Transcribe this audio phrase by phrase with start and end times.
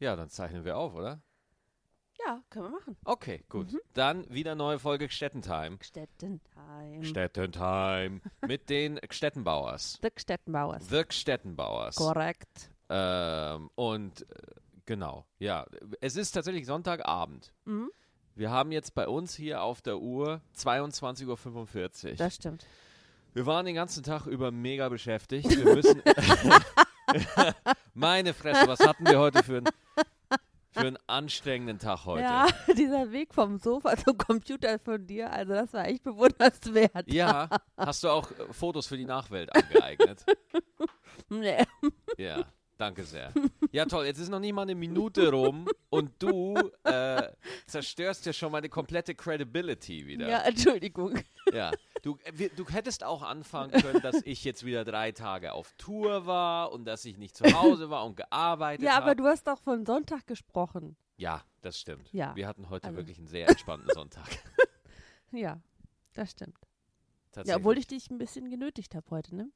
[0.00, 1.20] Ja, dann zeichnen wir auf, oder?
[2.26, 2.96] Ja, können wir machen.
[3.04, 3.72] Okay, gut.
[3.72, 3.80] Mhm.
[3.94, 5.76] Dann wieder neue Folge Gstettentime.
[5.78, 7.00] Gstettentime.
[7.00, 9.98] Gstettentime mit den Gstettenbauers.
[10.02, 10.88] The Gstettenbauers.
[10.88, 11.96] The Gstettenbauers.
[11.96, 12.70] Korrekt.
[12.88, 14.26] Ähm, und äh,
[14.86, 15.66] genau, ja.
[16.00, 17.52] Es ist tatsächlich Sonntagabend.
[17.66, 17.90] Mhm,
[18.34, 22.16] Wir haben jetzt bei uns hier auf der Uhr 22.45 Uhr.
[22.16, 22.66] das stimmt.
[23.32, 25.48] Wir waren den ganzen Tag über mega beschäftigt.
[25.48, 26.02] Wir müssen.
[28.00, 29.64] Meine Fresse, was hatten wir heute für, ein,
[30.70, 32.22] für einen anstrengenden Tag heute?
[32.22, 37.12] Ja, dieser Weg vom Sofa zum Computer von dir, also das war echt bewundernswert.
[37.12, 40.24] Ja, hast du auch äh, Fotos für die Nachwelt angeeignet?
[41.28, 41.66] Nee.
[42.16, 42.46] Ja,
[42.80, 43.32] danke sehr.
[43.72, 47.30] Ja, toll, jetzt ist noch nicht mal eine Minute rum und du äh,
[47.66, 50.28] zerstörst ja schon meine komplette Credibility wieder.
[50.28, 51.18] Ja, Entschuldigung.
[51.52, 51.70] Ja,
[52.02, 56.26] du, äh, du hättest auch anfangen können, dass ich jetzt wieder drei Tage auf Tour
[56.26, 59.16] war und dass ich nicht zu Hause war und gearbeitet Ja, aber habe.
[59.16, 60.96] du hast doch von Sonntag gesprochen.
[61.16, 62.12] Ja, das stimmt.
[62.12, 64.26] Ja, Wir hatten heute also- wirklich einen sehr entspannten Sonntag.
[65.32, 65.60] Ja,
[66.14, 66.56] das stimmt.
[66.60, 66.66] Ja,
[67.30, 67.56] Tatsächlich.
[67.60, 69.48] obwohl ich dich ein bisschen genötigt habe heute, ne?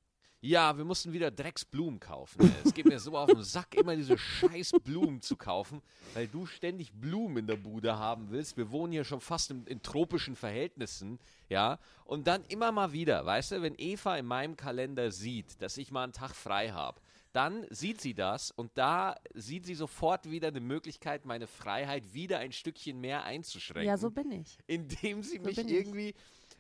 [0.44, 2.52] Ja, wir mussten wieder Drecksblumen kaufen.
[2.62, 5.80] Es geht mir so auf den Sack, immer diese scheiß Blumen zu kaufen,
[6.12, 8.58] weil du ständig Blumen in der Bude haben willst.
[8.58, 11.78] Wir wohnen hier schon fast in, in tropischen Verhältnissen, ja.
[12.04, 15.90] Und dann immer mal wieder, weißt du, wenn Eva in meinem Kalender sieht, dass ich
[15.90, 17.00] mal einen Tag frei habe,
[17.32, 22.38] dann sieht sie das und da sieht sie sofort wieder eine Möglichkeit, meine Freiheit wieder
[22.38, 23.88] ein Stückchen mehr einzuschränken.
[23.88, 24.58] Ja, so bin ich.
[24.66, 26.14] indem sie mich bin ich.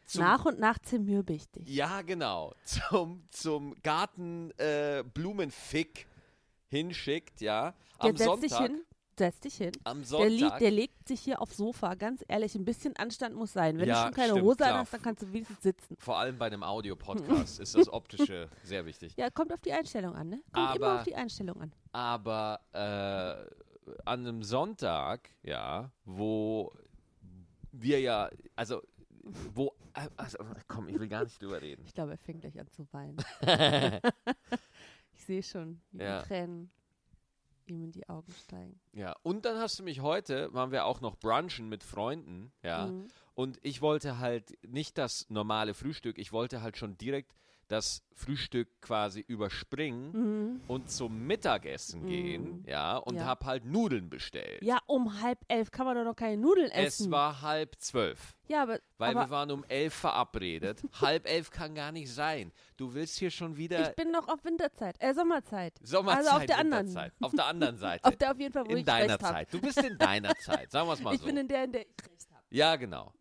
[0.06, 1.68] Zum Nach und nach zermürbe ich dich.
[1.68, 2.54] ja, genau.
[2.64, 6.06] Zum, zum Garten äh, Blumenfick
[6.68, 7.74] hinschickt, ja.
[7.98, 8.48] Am Jetzt setz Sonntag.
[8.48, 8.80] dich hin.
[9.16, 9.72] Setz dich hin.
[9.84, 10.30] Am Der, Sonntag.
[10.30, 13.78] liegt, der legt sich hier aufs Sofa, ganz ehrlich, ein bisschen Anstand muss sein.
[13.78, 14.78] Wenn Ja, du schon keine stimmt, Hose klar.
[14.78, 15.96] hast, dann kannst du wenigstens sitzen.
[16.00, 19.14] vor allem bei einem Audiopodcast ist das Optische sehr wichtig.
[19.16, 20.40] Ja, kommt auf die Einstellung an, ne?
[20.52, 21.72] Kommt immer Aber- auf die Einstellung an.
[21.92, 26.72] Aber äh, an einem Sonntag, ja, wo
[27.70, 28.82] wir ja, also,
[29.54, 31.82] wo, äh, also, komm, ich will gar nicht drüber reden.
[31.86, 33.16] Ich glaube, er fängt gleich an zu weinen.
[35.12, 36.22] ich sehe schon, wie Ja.
[36.22, 36.70] die Tränen
[37.66, 38.78] ihm in die Augen steigen.
[38.92, 42.86] Ja, und dann hast du mich heute, waren wir auch noch brunchen mit Freunden, ja.
[42.88, 43.08] Mhm.
[43.34, 47.32] Und ich wollte halt nicht das normale Frühstück, ich wollte halt schon direkt
[47.74, 50.60] das Frühstück quasi überspringen Mhm.
[50.68, 53.24] und zum Mittagessen gehen, ja, und Ja.
[53.26, 54.62] hab halt Nudeln bestellt.
[54.62, 57.06] Ja, um halb elf kann man doch noch keine Nudeln essen.
[57.06, 60.80] Es war halb zwölf, ja, aber, weil aber wir waren um elf verabredet.
[61.00, 62.52] halb elf kann gar nicht sein.
[62.76, 65.74] Du willst hier schon wieder ich bin noch auf Winterzeit, äh, Sommerzeit.
[65.82, 67.12] Sommerzeit, also auf der anderen.
[67.20, 68.04] Auf der anderen Seite.
[68.04, 69.32] Auf der auf jeden Fall, wo in ich deiner recht hab.
[69.32, 69.52] Zeit.
[69.52, 71.26] Du bist in deiner Zeit, sagen wir es mal Ich so.
[71.26, 72.44] bin in der, in der ich recht habe.
[72.50, 73.12] Ja, genau.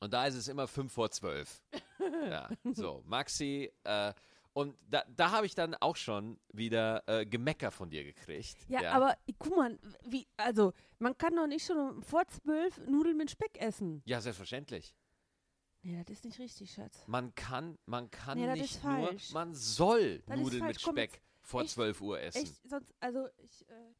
[0.00, 1.62] Und da ist es immer fünf vor zwölf.
[2.28, 3.72] ja, so, Maxi.
[3.84, 4.12] Äh,
[4.52, 8.56] und da, da habe ich dann auch schon wieder äh, Gemecker von dir gekriegt.
[8.68, 13.30] Ja, aber guck mal, wie, also man kann doch nicht schon vor zwölf Nudeln mit
[13.30, 14.02] Speck essen.
[14.06, 14.94] Ja, selbstverständlich.
[15.82, 17.06] Nee, das ist nicht richtig, Schatz.
[17.06, 20.82] Man kann, man kann Nee, das nicht nur, man soll Das Nudeln mit.
[20.82, 22.42] Komm, Speck vor echt, 12 Uhr essen.
[22.42, 23.94] Echt, sonst, also ich, äh,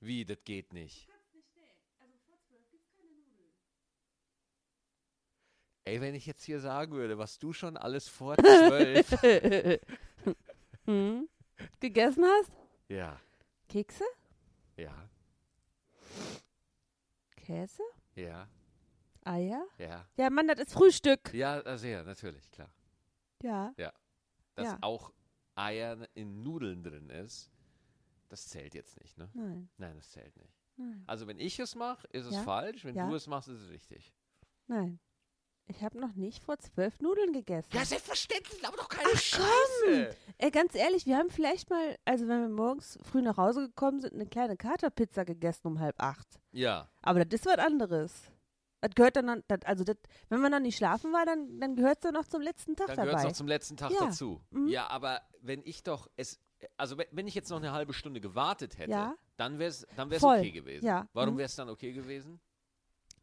[0.00, 1.08] Wie, das geht nicht.
[5.86, 9.08] Ey, wenn ich jetzt hier sagen würde, was du schon alles vor 12.
[10.84, 11.28] hm?
[11.80, 12.50] gegessen hast?
[12.88, 13.20] ja,
[13.68, 14.04] Kekse?
[14.76, 15.08] ja,
[17.36, 17.82] Käse?
[18.16, 18.48] ja,
[19.24, 19.64] Eier?
[19.78, 20.04] ja.
[20.16, 21.32] Ja, Mann, das ist Frühstück.
[21.32, 22.70] Ja, also ja, natürlich, klar.
[23.42, 23.72] Ja.
[24.56, 24.78] Dass Ja.
[24.80, 25.12] auch
[25.54, 27.50] Eier in Nudeln drin ist,
[28.28, 29.30] das zählt jetzt nicht, ne?
[29.34, 30.52] Nein, Nein, das zählt nicht.
[30.76, 32.42] nein, Also wenn ich es mache, ist es Ja.
[32.42, 32.84] falsch.
[32.84, 33.06] Wenn Ja.
[33.08, 34.12] du es machst, ist es richtig.
[34.66, 34.98] nein.
[35.68, 37.68] Ich habe noch nicht vor zwölf Nudeln gegessen.
[37.72, 40.16] Ja, selbstverständlich, aber doch keine Ach, Scheiße.
[40.38, 44.00] Ey, ganz ehrlich, wir haben vielleicht mal, also wenn wir morgens früh nach Hause gekommen
[44.00, 46.26] sind, eine kleine Katerpizza gegessen um halb acht.
[46.52, 48.30] Ja, Aber das ist was anderes.
[48.80, 49.96] Das gehört dann, das, also das,
[50.28, 52.88] wenn man noch nicht schlafen war, dann, dann gehört es dann noch zum letzten Tag
[52.88, 53.28] dann gehört es dabei.
[53.30, 53.98] noch zum letzten Tag Ja.
[54.00, 54.40] dazu.
[54.50, 54.68] Mhm.
[54.68, 56.38] Ja, aber wenn ich doch es,
[56.76, 59.16] also wenn- wenn ich jetzt noch eine halbe Stunde gewartet hätte, Ja.
[59.36, 60.38] dann wäre es dann wär's Voll.
[60.38, 60.84] okay gewesen.
[60.86, 61.08] Ja.
[61.12, 61.38] Warum Mhm.
[61.38, 62.38] wäre es dann okay gewesen?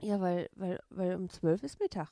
[0.02, 2.10] ja, weil, weil, weil um zwölf ist Mittag.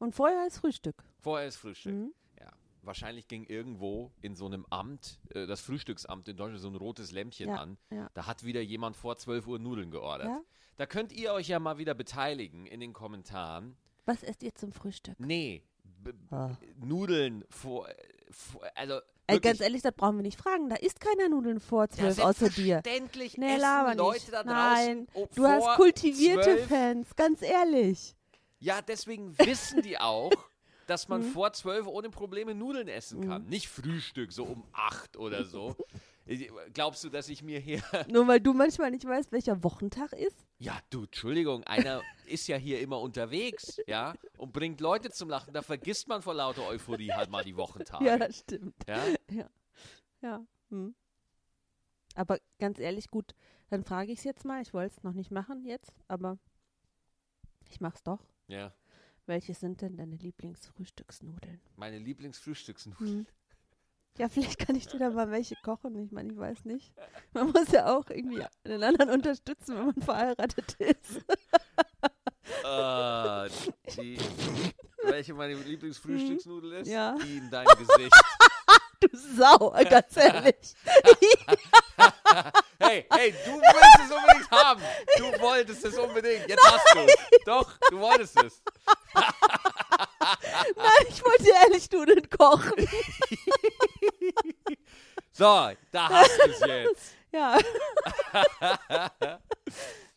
[0.00, 1.04] Und vorher ist Frühstück.
[1.20, 1.92] Vorher ist Frühstück.
[1.94, 2.12] Mhm.
[2.40, 2.48] Ja.
[2.82, 7.12] Wahrscheinlich ging irgendwo in so einem Amt, äh, das Frühstücksamt in Deutschland, so ein rotes
[7.12, 7.76] Lämpchen Ja, an.
[7.90, 8.08] ja.
[8.14, 10.28] Da hat wieder jemand vor 12 Uhr Nudeln geordert.
[10.28, 10.40] Ja.
[10.78, 13.76] Da könnt ihr euch ja mal wieder beteiligen in den Kommentaren.
[14.06, 15.14] Was esst ihr zum Frühstück?
[15.20, 16.56] Nee, b- Ah.
[16.82, 17.86] Nudeln vor,
[18.30, 20.68] vor also Ey, ganz ehrlich, das brauchen wir nicht fragen.
[20.70, 22.80] Da isst keiner Nudeln vor ja, zwölf außer dir.
[22.82, 24.32] selbstverständlich Nee, essen Leute nicht.
[24.32, 25.06] da draußen Nein,
[25.36, 26.66] Du hast kultivierte 12.
[26.68, 28.16] Fans, ganz ehrlich.
[28.60, 30.30] Ja, deswegen wissen die auch,
[30.86, 31.32] dass man Mhm.
[31.32, 33.46] vor 12 ohne Probleme Nudeln essen kann.
[33.46, 35.76] Nicht Frühstück, so um 8 oder so.
[36.74, 37.82] Glaubst du, dass ich mir hier.
[38.08, 40.46] Nur weil du manchmal nicht weißt, welcher Wochentag ist?
[40.58, 45.52] Ja, du, Entschuldigung, einer ist ja hier immer unterwegs, ja, und bringt Leute zum Lachen.
[45.54, 48.04] Da vergisst man vor lauter Euphorie halt mal die Wochentage.
[48.04, 48.74] Ja, das stimmt.
[48.86, 49.02] Ja?
[49.30, 49.50] Ja.
[50.20, 50.46] Ja.
[50.68, 50.94] Hm.
[52.14, 53.34] Aber ganz ehrlich, gut,
[53.70, 54.60] dann frage ich es jetzt mal.
[54.62, 56.38] Ich wollte es noch nicht machen jetzt, aber
[57.68, 58.20] ich mach's doch.
[58.50, 58.72] Ja.
[59.26, 61.60] Welche sind denn deine Lieblingsfrühstücksnudeln?
[61.76, 63.18] Meine Lieblingsfrühstücksnudeln.
[63.18, 63.26] Hm.
[64.18, 65.96] Ja, vielleicht kann ich dir da mal welche kochen.
[66.04, 66.92] Ich meine, ich weiß nicht.
[67.32, 71.16] Man muss ja auch irgendwie den anderen unterstützen, wenn man verheiratet ist.
[72.64, 73.48] Äh,
[73.96, 74.18] die,
[75.04, 76.88] welche meine Lieblingsfrühstücksnudel ist?
[76.88, 77.16] Ja.
[77.22, 78.12] Die in deinem Gesicht.
[79.00, 80.74] Du Sau, ganz ehrlich.
[82.82, 84.80] Hey, hey, du willst es unbedingt haben.
[85.18, 86.48] Du wolltest es unbedingt.
[86.48, 87.16] Jetzt hast du es.
[87.44, 88.62] Doch, du wolltest es.
[89.14, 92.88] Nein, ich wollte ehrlich Nudeln kochen.
[95.30, 97.14] So, da hast du es jetzt.
[97.32, 97.58] Ja.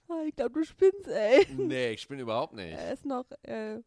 [0.07, 1.45] Ah, ich glaube, du spinnst, ey.
[1.51, 2.77] Nee, ich bin überhaupt nicht.
[2.77, 3.79] Er ist noch, äh,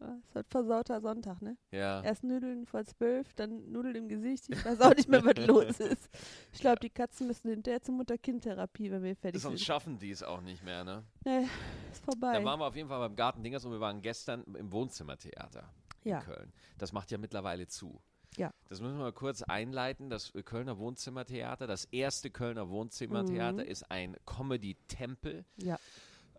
[0.00, 1.56] ah, ist halt versauter Sonntag, ne?
[1.70, 2.02] Ja.
[2.02, 4.46] Erst Nudeln vor zwölf, dann Nudeln im Gesicht.
[4.48, 6.08] Ich weiß auch nicht mehr, was los ist.
[6.52, 9.66] Ich glaube, die Katzen müssen hinterher zur Mutter-Kind-Therapie, wenn wir fertig Sonst sind.
[9.66, 11.04] schaffen die es auch nicht mehr, ne?
[11.24, 11.46] Nee,
[11.92, 12.32] ist vorbei.
[12.38, 15.72] Da waren wir auf jeden Fall beim Garten Dingers und wir waren gestern im Wohnzimmertheater
[16.04, 16.52] ja, in Köln.
[16.78, 18.00] Das macht ja mittlerweile zu.
[18.36, 18.52] Ja.
[18.68, 20.10] Das müssen wir mal kurz einleiten.
[20.10, 23.70] Das Kölner Wohnzimmertheater, das erste Kölner Wohnzimmertheater Mhm.
[23.70, 25.78] ist ein Comedy-Tempel ja.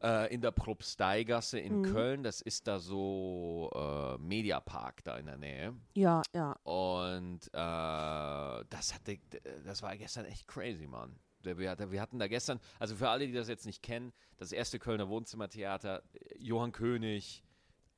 [0.01, 1.83] Äh, in der Propsteigasse in Mhm.
[1.83, 2.23] Köln.
[2.23, 5.73] Das ist da so äh, Mediapark da in der Nähe.
[5.95, 6.53] Ja, ja.
[6.63, 9.17] Und äh, das, hatte,
[9.65, 11.17] das war gestern echt crazy, Mann.
[11.43, 11.71] Wir,
[12.01, 16.03] hatten da gestern, also für alle, die das jetzt nicht kennen, das erste Kölner Wohnzimmertheater,
[16.39, 17.43] Johann König,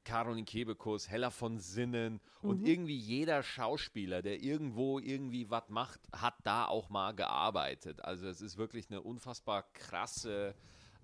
[0.04, 2.66] Caroline Kebekus, Hella von Sinnen und Mhm.
[2.66, 8.04] irgendwie jeder Schauspieler, der irgendwo irgendwie was macht, hat da auch mal gearbeitet.
[8.04, 10.54] Also es ist wirklich eine unfassbar krasse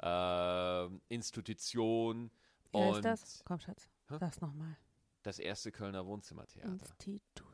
[0.01, 2.31] äh, Institution.
[2.71, 3.43] Wie und heißt das?
[3.45, 3.89] Komm, Schatz.
[4.09, 4.17] Hä?
[4.19, 4.77] Sag's nochmal.
[5.23, 6.71] das erste Kölner Wohnzimmertheater.
[6.71, 7.47] Institution.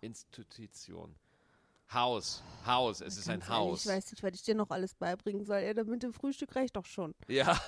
[0.00, 1.14] Institution.
[1.92, 2.42] Haus.
[2.64, 3.00] Haus.
[3.00, 3.84] Es ist ein Haus.
[3.84, 5.60] Ich weiß nicht, was ich dir noch alles beibringen soll.
[5.60, 7.14] Ja, mit dem Frühstück reicht doch schon.
[7.28, 7.60] Ja.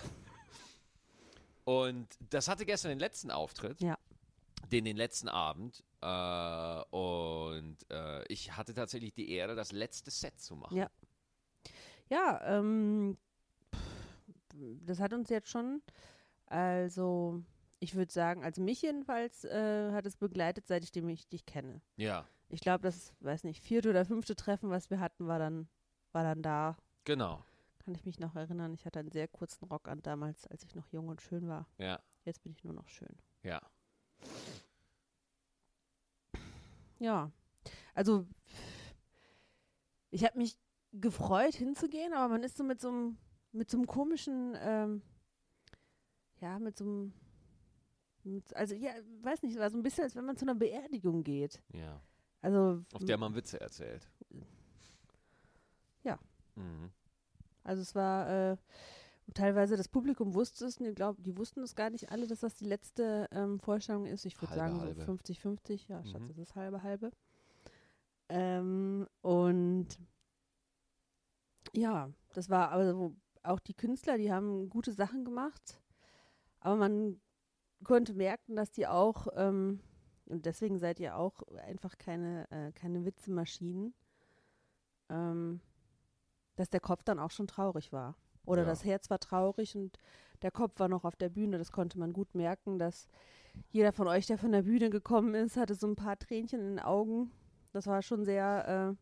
[1.64, 3.80] Und das hatte gestern den letzten Auftritt.
[3.80, 3.98] Ja.
[4.70, 5.84] Den, den letzten Abend.
[6.00, 10.76] Äh, und äh, ich hatte tatsächlich die Ehre, das letzte Set zu machen.
[10.76, 10.90] Ja.
[12.08, 13.16] Ja, ähm,
[14.80, 15.82] das hat uns jetzt schon,
[16.46, 17.42] also
[17.80, 21.80] ich würde sagen, also mich jedenfalls äh, hat es begleitet, seit ich ich dich kenne.
[21.96, 25.68] Ja, Ich glaube, das, weiß nicht, vierte oder fünfte Treffen, was wir hatten, war dann,
[26.12, 26.76] war dann da.
[27.04, 27.44] genau.
[27.84, 28.72] Kann ich mich noch erinnern.
[28.74, 31.66] Ich hatte einen sehr kurzen Rock an damals, als ich noch jung und schön war.
[31.78, 33.16] Ja, Jetzt bin ich nur noch schön.
[33.42, 33.60] ja.
[37.00, 37.32] Ja,
[37.94, 38.24] also
[40.10, 40.56] ich habe mich
[40.92, 43.18] gefreut hinzugehen, aber man ist so mit so einem
[43.52, 45.02] mit so einem komischen, ähm,
[46.40, 47.12] ja, mit so einem,
[48.24, 50.54] mit, also ja, weiß nicht, es war so ein bisschen, als wenn man zu einer
[50.54, 51.62] Beerdigung geht.
[51.72, 52.00] Ja.
[52.40, 54.08] Also, Auf der man Witze erzählt.
[56.02, 56.18] Ja.
[56.56, 56.90] Mhm.
[57.64, 58.56] also es war äh,
[59.34, 62.40] teilweise das Publikum wusste es, und ich glaube, die wussten es gar nicht alle, dass
[62.40, 64.24] das die letzte ähm, Vorstellung ist.
[64.26, 65.04] Ich würde sagen halbe.
[65.04, 66.28] so 50-50, ja, Schatz, Mhm.
[66.28, 67.10] das ist halbe halbe.
[68.28, 69.86] Ähm, und
[71.72, 75.80] ja, das war aber so, auch die Künstler, die haben gute Sachen gemacht,
[76.60, 77.20] aber man
[77.84, 79.80] konnte merken, dass die auch, ähm,
[80.26, 83.94] und deswegen seid ihr auch einfach keine, äh, keine Witzemaschinen,
[85.08, 85.60] ähm,
[86.56, 88.16] dass der Kopf dann auch schon traurig war.
[88.44, 88.68] Oder Ja.
[88.68, 89.98] das Herz war traurig und
[90.42, 91.58] der Kopf war noch auf der Bühne.
[91.58, 93.08] Das konnte man gut merken, dass
[93.70, 96.66] jeder von euch, der von der Bühne gekommen ist, hatte so ein paar Tränchen in
[96.76, 97.30] den Augen.
[97.72, 98.96] Das war schon sehr,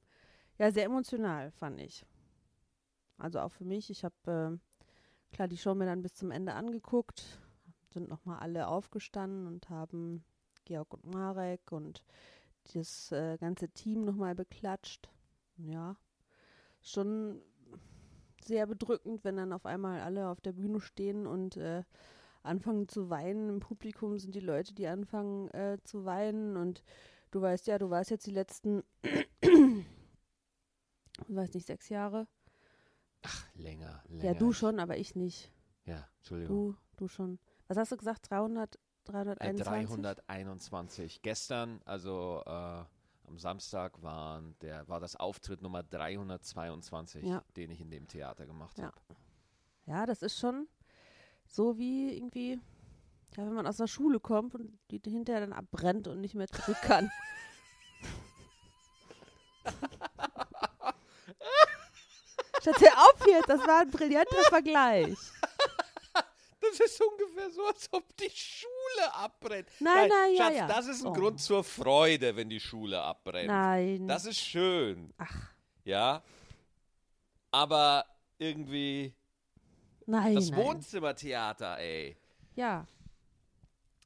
[0.58, 2.04] äh, ja, sehr emotional, fand ich.
[3.20, 3.90] Also auch für mich.
[3.90, 7.38] Ich habe äh, klar die Show mir dann bis zum Ende angeguckt,
[7.92, 10.24] sind nochmal alle aufgestanden und haben
[10.64, 12.02] Georg und Marek und
[12.72, 15.10] das äh, ganze Team nochmal beklatscht.
[15.58, 15.96] Ja,
[16.80, 17.42] schon
[18.42, 21.82] sehr bedrückend, wenn dann auf einmal alle auf der Bühne stehen und äh,
[22.42, 23.50] anfangen zu weinen.
[23.50, 26.82] Im Publikum sind die Leute, die anfangen äh, zu weinen und
[27.32, 29.28] du weißt ja, du warst jetzt die letzten, ich
[31.28, 32.26] weiß nicht, sechs Jahre.
[33.54, 34.24] Länger, länger.
[34.24, 35.52] Ja, du schon, aber ich nicht.
[35.84, 36.72] Ja, Entschuldigung.
[36.72, 37.38] Du, du schon.
[37.68, 38.30] Was hast du gesagt?
[38.30, 38.78] 300, Äh,
[39.12, 40.02] 321?
[40.02, 41.22] 321.
[41.22, 47.42] Gestern, also äh, am Samstag, waren der, war das Auftritt Nummer 322, Ja.
[47.56, 48.86] den ich in dem Theater gemacht Ja.
[48.86, 48.96] habe.
[49.86, 50.68] Ja, das ist schon
[51.46, 52.52] so wie irgendwie,
[53.36, 56.46] ja, wenn man aus der Schule kommt und die hinterher dann abbrennt und nicht mehr
[56.48, 57.10] zurück kann.
[62.60, 65.16] Statt hör auf jetzt, das war ein brillanter Vergleich.
[66.62, 69.68] Das ist ungefähr so, als ob die Schule abbrennt.
[69.80, 70.66] Nein, nein, ja, Schatz, ja.
[70.68, 71.12] das ist ein Oh.
[71.14, 73.48] Grund zur Freude, wenn die Schule abbrennt.
[73.48, 74.06] Nein.
[74.06, 75.12] Das ist schön.
[75.16, 75.50] Ach,
[75.84, 76.22] Ja.
[77.50, 78.04] Aber
[78.38, 79.14] irgendwie
[80.06, 80.64] nein, das nein.
[80.64, 82.16] Wohnzimmertheater, ey.
[82.54, 82.86] Ja.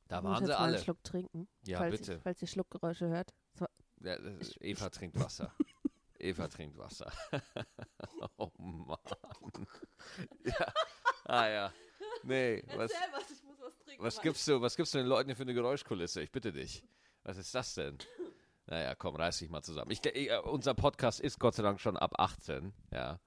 [0.09, 0.75] Da Ich muss waren jetzt sie mal alle.
[0.77, 1.49] einen Schluck trinken.
[1.67, 2.13] Ja, falls bitte.
[2.13, 3.35] Ihr, falls ihr Schluckgeräusche hört.
[3.59, 3.67] So,
[4.01, 5.53] Ja, ist, Eva trinkt Wasser.
[6.25, 7.13] Eva trinkt Wasser.
[8.39, 8.99] oh Mann.
[10.45, 10.73] ja.
[11.25, 11.73] Ah ja.
[12.23, 14.03] Nee, was, was, ich muss was trinken.
[14.03, 16.23] was gibst du, was gibst du den Leuten hier für eine Geräuschkulisse?
[16.23, 16.83] Ich bitte dich.
[17.23, 17.99] Was ist das denn?
[18.67, 19.91] Naja, komm, reiß dich mal zusammen.
[19.91, 23.21] Ich, ich, äh, unser Podcast ist Gott sei Dank schon ab 18, ja.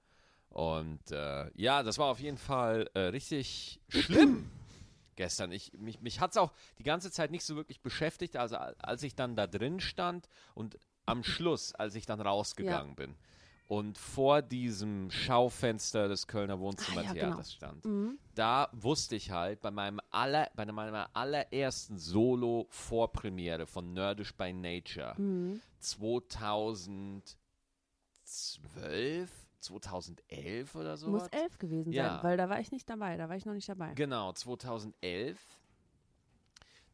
[0.48, 4.50] Und äh, ja, das war auf jeden Fall äh, richtig schlimm
[5.14, 5.52] gestern.
[5.52, 8.74] Ich, mich mich hat es auch die ganze Zeit nicht so wirklich beschäftigt, also al-
[8.80, 10.76] als ich dann da drin stand und
[11.08, 13.14] am Schluss, als ich dann rausgegangen bin
[13.66, 17.42] und vor diesem Schaufenster des Kölner Wohnzimmertheaters genau.
[17.42, 18.18] stand, Mhm.
[18.34, 25.14] da wusste ich halt bei meinem aller, bei meiner allerersten Solo-Vorpremiere von Nerdish by Nature
[25.20, 25.60] Mhm.
[28.24, 31.08] 2012, 2011 oder so.
[31.10, 32.14] Muss elf gewesen Ja.
[32.16, 33.16] sein, weil da war ich nicht dabei.
[33.16, 33.92] Da war ich noch nicht dabei.
[33.94, 35.38] Genau, 2011.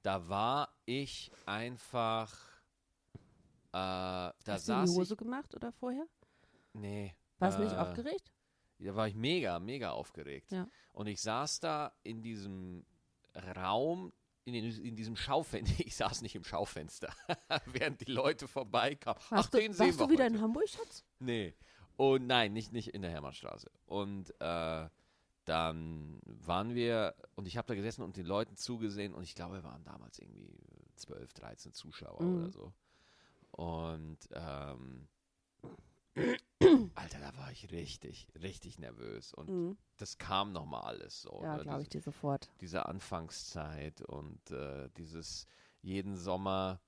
[0.02, 2.34] Da war ich einfach.
[3.74, 5.18] Äh, da Hast du in die saß Hose ich.
[5.18, 6.06] gemacht oder vorher?
[6.74, 7.14] Nee.
[7.38, 8.30] Warst du nicht äh, aufgeregt?
[8.78, 10.52] Da war ich mega, mega aufgeregt.
[10.52, 10.68] Ja.
[10.92, 12.84] Und ich saß da in diesem
[13.56, 14.12] Raum,
[14.44, 15.74] in, den, in diesem Schaufenster.
[15.84, 17.12] Ich saß nicht im Schaufenster,
[17.66, 19.18] während die Leute vorbeikamen.
[19.26, 20.34] Ach, Warst den du, sehen warst wir du wieder heute.
[20.36, 21.04] in Hamburg, Schatz?
[21.18, 21.54] Nee.
[21.96, 23.70] Und nein, nicht, nicht in der Hermannstraße.
[23.86, 24.88] Und äh,
[25.44, 29.54] dann waren wir, und ich habe da gesessen und den Leuten zugesehen, und ich glaube,
[29.56, 30.56] wir waren damals irgendwie
[30.96, 32.36] 12, 13 Zuschauer Mhm.
[32.42, 32.72] oder so.
[33.56, 35.08] Und ähm,
[36.94, 39.32] Alter, da war ich richtig, richtig nervös.
[39.34, 39.76] Und Mhm.
[39.96, 41.40] das kam nochmal alles so.
[41.42, 41.62] Ja, ne?
[41.62, 42.50] glaube ich dir sofort.
[42.60, 45.46] diese Anfangszeit und äh, dieses
[45.82, 46.80] jeden Sommer,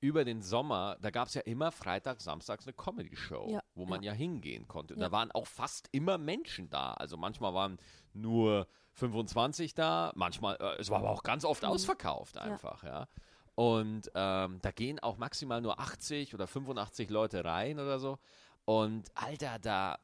[0.00, 4.02] über den Sommer, da gab es ja immer freitags, samstags eine Comedy-Show, Ja, wo man
[4.02, 4.12] ja.
[4.12, 4.94] hingehen konnte.
[4.94, 5.06] Und Ja.
[5.06, 6.94] Da waren auch fast immer Menschen da.
[6.94, 7.78] Also manchmal waren
[8.12, 11.68] nur 25 da, manchmal, äh, es war aber auch ganz oft Mhm.
[11.68, 13.06] ausverkauft einfach, ja.
[13.54, 18.18] Und ähm, da gehen auch maximal nur 80 oder 85 Leute rein oder so.
[18.64, 19.98] Und Alter, da,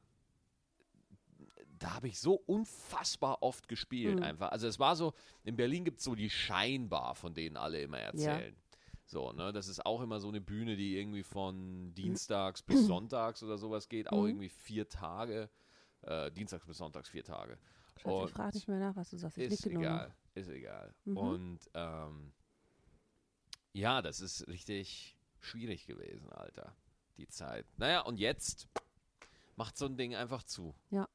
[1.78, 4.24] da habe ich so unfassbar oft gespielt Mhm.
[4.24, 4.50] einfach.
[4.50, 5.14] Also es war so,
[5.44, 8.56] in Berlin gibt es so die Scheinbar, von denen alle immer erzählen.
[9.06, 13.42] So, ne, das ist auch immer so eine Bühne, die irgendwie von dienstags bis sonntags
[13.42, 14.28] oder sowas geht, auch Mhm.
[14.28, 15.48] irgendwie vier Tage.
[16.02, 17.58] Äh, dienstags bis sonntags vier Tage.
[17.96, 19.38] Schatz, ich frage nicht mehr nach, was du sagst.
[19.38, 20.94] Ich ist egal, ist egal.
[21.06, 21.16] Mhm.
[21.16, 22.32] Und ähm,
[23.78, 26.74] ja, das ist richtig schwierig gewesen, Alter,
[27.16, 27.66] die Zeit.
[27.76, 28.68] Naja, und jetzt
[29.56, 30.74] macht so ein Ding einfach zu.
[30.90, 31.08] Ja.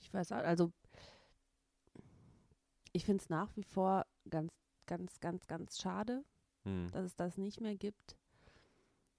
[0.00, 0.72] Ich weiß auch, also
[2.92, 4.54] ich finde es nach wie vor ganz,
[4.86, 6.24] ganz, ganz, ganz schade,
[6.64, 6.90] Hm.
[6.90, 8.16] dass es das nicht mehr gibt.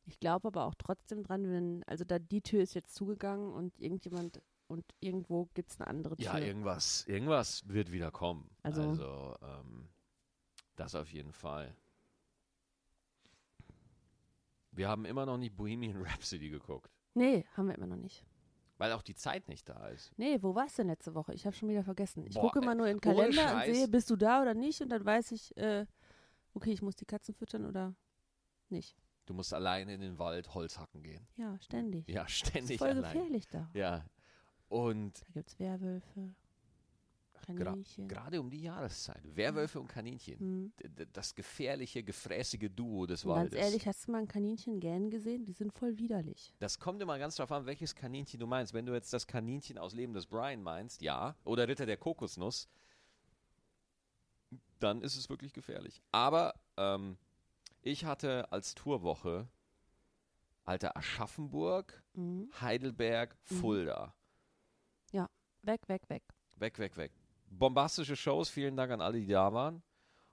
[0.05, 3.79] Ich glaube aber auch trotzdem dran, wenn, also da die Tür ist jetzt zugegangen und
[3.79, 6.25] irgendjemand und irgendwo gibt es eine andere Tür.
[6.25, 8.49] Ja, irgendwas, irgendwas wird wieder kommen.
[8.63, 9.89] Also, Also- ähm,
[10.75, 11.75] das auf jeden Fall.
[14.71, 18.23] Wir haben immer noch nicht Bohemian Rhapsody geguckt, nee, haben wir immer noch nicht.
[18.77, 20.11] weil auch die Zeit nicht da ist.
[20.17, 21.33] Nee, wo warst du denn letzte Woche?
[21.33, 22.25] Ich habe schon wieder vergessen.
[22.27, 24.81] Ich Boah, gucke immer nur in den Kalender und sehe, bist du da oder nicht
[24.81, 25.85] und dann weiß ich, äh,
[26.53, 27.95] okay, ich muss die Katzen füttern oder
[28.69, 28.95] nicht.
[29.25, 31.27] Du musst alleine in den Wald Holz hacken gehen.
[31.35, 32.07] Ja, ständig.
[32.07, 33.13] Ja, Das ist ständig voll allein.
[33.13, 33.69] gefährlich da.
[33.73, 34.05] Ja.
[34.69, 36.33] Und Da gibt es Werwölfe,
[37.45, 38.09] Kaninchen.
[38.09, 40.39] gerade um die Jahreszeit, Werwölfe und Kaninchen.
[40.39, 40.73] Hm.
[40.83, 43.59] D- Das gefährliche, gefräßige Duo des Und ganz Waldes.
[43.59, 45.45] ehrlich, hast du mal ein Kaninchen gähnen gesehen?
[45.45, 46.53] Die sind voll widerlich.
[46.59, 48.73] Das kommt immer ganz drauf an, welches Kaninchen du meinst.
[48.73, 51.35] Wenn du jetzt das Kaninchen aus Leben des Brian meinst, ja.
[51.45, 52.67] Oder Ritter der Kokosnuss,
[54.79, 56.01] dann ist es wirklich gefährlich.
[56.11, 57.17] Aber ähm,
[57.81, 59.47] ich hatte als Tourwoche
[60.65, 62.49] Alter Aschaffenburg, Mhm.
[62.59, 63.55] Heidelberg, Mhm.
[65.11, 65.29] Fulda.
[65.63, 66.23] Weg, weg, weg.
[66.57, 67.11] Weg, weg, weg.
[67.49, 69.83] Bombastische Shows, vielen Dank an alle, die da waren.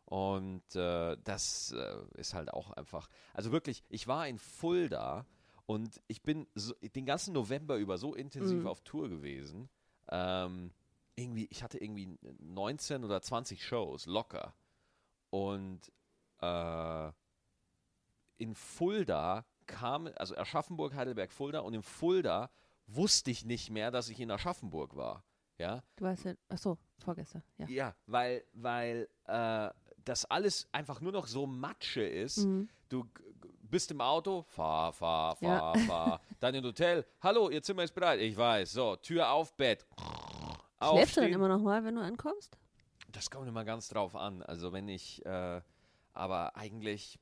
[0.04, 3.08] Und äh, das äh, ist halt auch einfach.
[3.32, 5.26] Also wirklich, ich war in Fulda
[5.66, 8.66] und ich bin so, den ganzen November über so intensiv Mhm.
[8.66, 9.68] auf Tour gewesen.
[10.10, 10.72] Ähm,
[11.16, 14.54] irgendwie, ich hatte irgendwie 19 oder 20 Shows, locker.
[15.30, 15.80] Und
[16.40, 17.10] äh,
[18.36, 22.50] in Fulda kam, also Aschaffenburg, Heidelberg, Fulda und in Fulda
[22.86, 25.24] wusste ich nicht mehr, dass ich in Aschaffenburg war.
[25.58, 27.66] Ja, Du weißt ja, achso, vorgestern, ja.
[27.68, 29.70] ja, weil, weil äh,
[30.04, 32.38] das alles einfach nur noch so Matsche ist.
[32.38, 32.68] Mhm.
[32.88, 33.08] Du
[33.62, 35.58] bist im Auto, fahr, fahr, Ja.
[35.58, 36.20] fahr, fahr.
[36.40, 38.18] Dann ins Hotel, hallo, Ihr Zimmer ist bereit.
[38.20, 39.86] Ich weiß, so, Tür auf, Bett.
[40.82, 42.58] Schläfst du dann immer noch mal, wenn du ankommst?
[43.12, 44.42] Das kommt immer ganz drauf an.
[44.42, 45.60] Also wenn ich, äh,
[46.12, 47.18] aber eigentlich,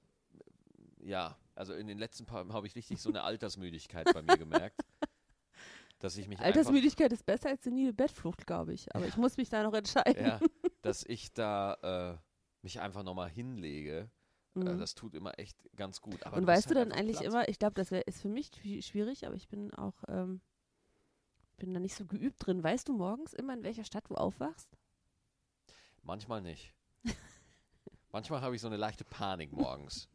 [1.04, 4.80] ja, also in den letzten paar habe ich richtig so eine Altersmüdigkeit bei mir gemerkt.
[6.02, 8.92] Dass ich mich Altersmüdigkeit ist besser als senile Bettflucht, glaube ich.
[8.94, 10.24] Aber ich muss mich da noch entscheiden.
[10.24, 10.40] ja,
[10.82, 12.18] dass ich da äh,
[12.62, 14.10] mich einfach nochmal hinlege.
[14.56, 14.78] Äh, Mhm.
[14.80, 16.26] das tut immer echt ganz gut.
[16.26, 17.32] Aber Und hast weißt du halt dann eigentlich Platz.
[17.32, 20.40] immer, ich glaube, das wär, ist für mich schwi- schwierig, aber ich bin auch, ähm,
[21.56, 22.62] bin da nicht so geübt drin.
[22.62, 24.76] Weißt du morgens immer, in welcher Stadt du aufwachst?
[26.02, 26.74] Manchmal nicht.
[28.12, 30.08] Manchmal habe ich so eine leichte Panik morgens.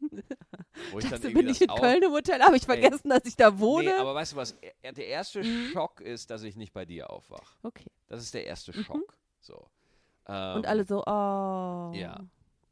[0.92, 3.34] Wo ich dann Dachte, bin ich in Köln im Hotel, habe ich vergessen, dass ich
[3.36, 3.86] da wohne?
[3.88, 4.52] Nee, aber weißt du was?
[4.82, 5.70] Er- Der erste Mhm.
[5.72, 7.56] Schock ist, dass ich nicht bei dir aufwache.
[7.64, 7.90] okay.
[8.06, 8.84] Das ist der erste Mhm.
[8.84, 9.18] Schock.
[9.40, 9.56] So.
[9.56, 11.92] Und Ähm, alle so, oh.
[11.94, 12.20] Ja.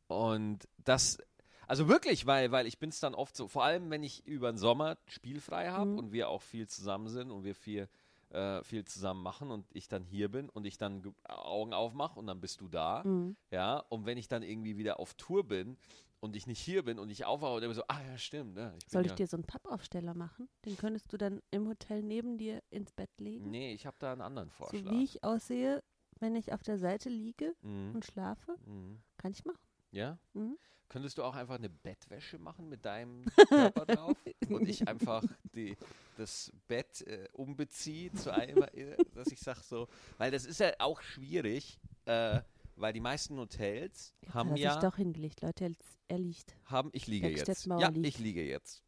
[0.09, 1.19] Und das,
[1.67, 4.53] also wirklich, weil, weil ich bin es dann oft so, vor allem wenn ich über
[4.53, 5.99] den Sommer spielfrei habe Mhm.
[5.99, 7.89] und wir auch viel zusammen sind und wir viel,
[8.31, 12.19] äh, viel zusammen machen und ich dann hier bin und ich dann ge- Augen aufmache
[12.19, 13.03] und dann bist du da.
[13.05, 13.37] Mhm.
[13.51, 15.77] Ja, und wenn ich dann irgendwie wieder auf Tour bin
[16.21, 18.55] und ich nicht hier bin und ich aufwache und immer so, ah ja, stimmt.
[18.55, 20.49] Ne, ich bin Soll ich ja, dir so einen Pappaufsteller machen?
[20.65, 23.51] Den könntest du dann im Hotel neben dir ins Bett legen?
[23.51, 24.91] Nee, ich habe da einen anderen so Vorschlag.
[24.91, 25.83] wie ich aussehe,
[26.19, 27.95] wenn ich auf der Seite liege Mhm.
[27.95, 28.57] und schlafe?
[28.65, 29.01] Mhm.
[29.19, 29.61] Kann ich machen.
[29.93, 30.19] Ja?
[30.33, 30.57] Mhm.
[30.89, 33.25] Könntest du auch einfach eine Bettwäsche machen mit deinem
[33.75, 34.17] Körper drauf
[34.49, 35.23] und ich einfach
[35.55, 35.77] die,
[36.19, 40.73] das Bett äh, umbeziehe zu einem, äh, dass ich sage so, weil das ist ja
[40.79, 42.41] auch schwierig, äh,
[42.77, 45.75] weil die meisten Hotels haben Hat ja, sich doch hingelegt, Leute.
[46.09, 46.57] Er, liegt.
[46.67, 48.07] haben, ich liege jetzt, ja, liegt.
[48.07, 48.83] ich liege jetzt,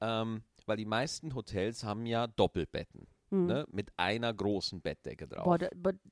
[0.00, 3.46] ähm, weil die meisten Hotels haben ja Doppelbetten, Mhm.
[3.46, 5.44] ne, mit einer großen Bettdecke drauf.
[5.44, 5.68] Boah, da,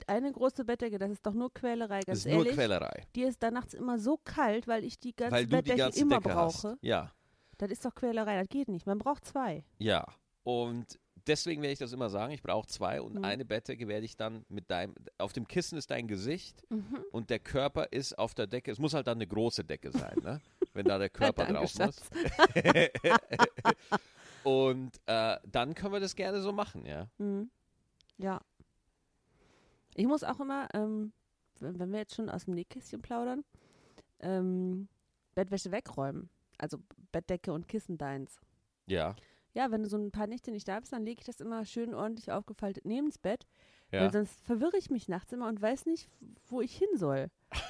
[0.07, 2.55] eine große Bettdecke, das ist doch nur Quälerei, das ganz ist nur ehrlich.
[2.55, 5.57] Quälerei, Dir ist da nachts immer so kalt, weil ich die ganze weil du die
[5.57, 6.69] Bettdecke ganze immer Decke brauche.
[6.71, 6.79] hast.
[6.83, 7.13] Ja.
[7.59, 8.87] Das ist doch Quälerei, das geht nicht.
[8.87, 9.63] Man braucht zwei.
[9.79, 10.05] Ja,
[10.45, 13.25] und deswegen werde ich das immer sagen, ich brauche zwei und Mhm.
[13.25, 17.05] eine Bettdecke werde ich dann mit deinem, auf dem Kissen ist dein Gesicht Mhm.
[17.13, 20.19] und der Körper ist auf der Decke, es muss halt dann eine große Decke sein,
[20.23, 20.41] ne?
[20.75, 22.11] wenn da der Körper Danke, drauf Schatz.
[22.11, 22.21] muss.
[24.45, 27.09] und äh, dann können wir das gerne so machen, ja.
[27.19, 27.51] Mhm.
[28.19, 28.41] Ja.
[29.95, 31.13] Ich muss auch immer, ähm,
[31.61, 33.45] wenn wenn wir jetzt schon aus dem Nähkästchen plaudern,
[34.21, 34.89] ähm,
[35.35, 36.31] Bettwäsche wegräumen.
[36.59, 36.79] Also
[37.13, 38.41] Bettdecke und Kissen deins.
[38.87, 39.15] Ja,
[39.55, 41.65] Ja, wenn du so ein paar Nächte nicht da bist, dann lege ich das immer
[41.65, 43.47] schön ordentlich aufgefaltet neben das Bett.
[43.91, 44.01] ja.
[44.03, 46.09] Weil sonst verwirre ich mich nachts immer und weiß nicht,
[46.47, 47.29] wo ich hin soll.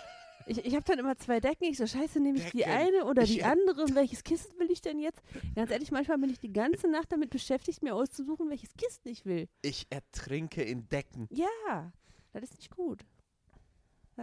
[0.45, 1.63] Ich, ich habe dann immer zwei Decken.
[1.67, 2.73] Ich so, scheiße, nehme ich die Decken.
[2.73, 3.81] eine oder die Ich- andere?
[3.85, 5.23] Und welches Kissen will ich denn jetzt?
[5.55, 9.25] Ganz ehrlich, manchmal bin ich die ganze Nacht damit beschäftigt, mir auszusuchen, welches Kissen ich
[9.25, 9.49] will.
[9.63, 11.29] Ich ertrinke in Decken.
[11.31, 11.93] Ja,
[12.33, 13.05] das ist nicht gut.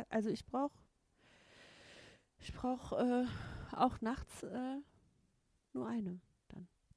[0.10, 0.78] Also ich brauche
[2.40, 4.76] ich brauche äh, auch nachts äh,
[5.72, 6.20] nur eine.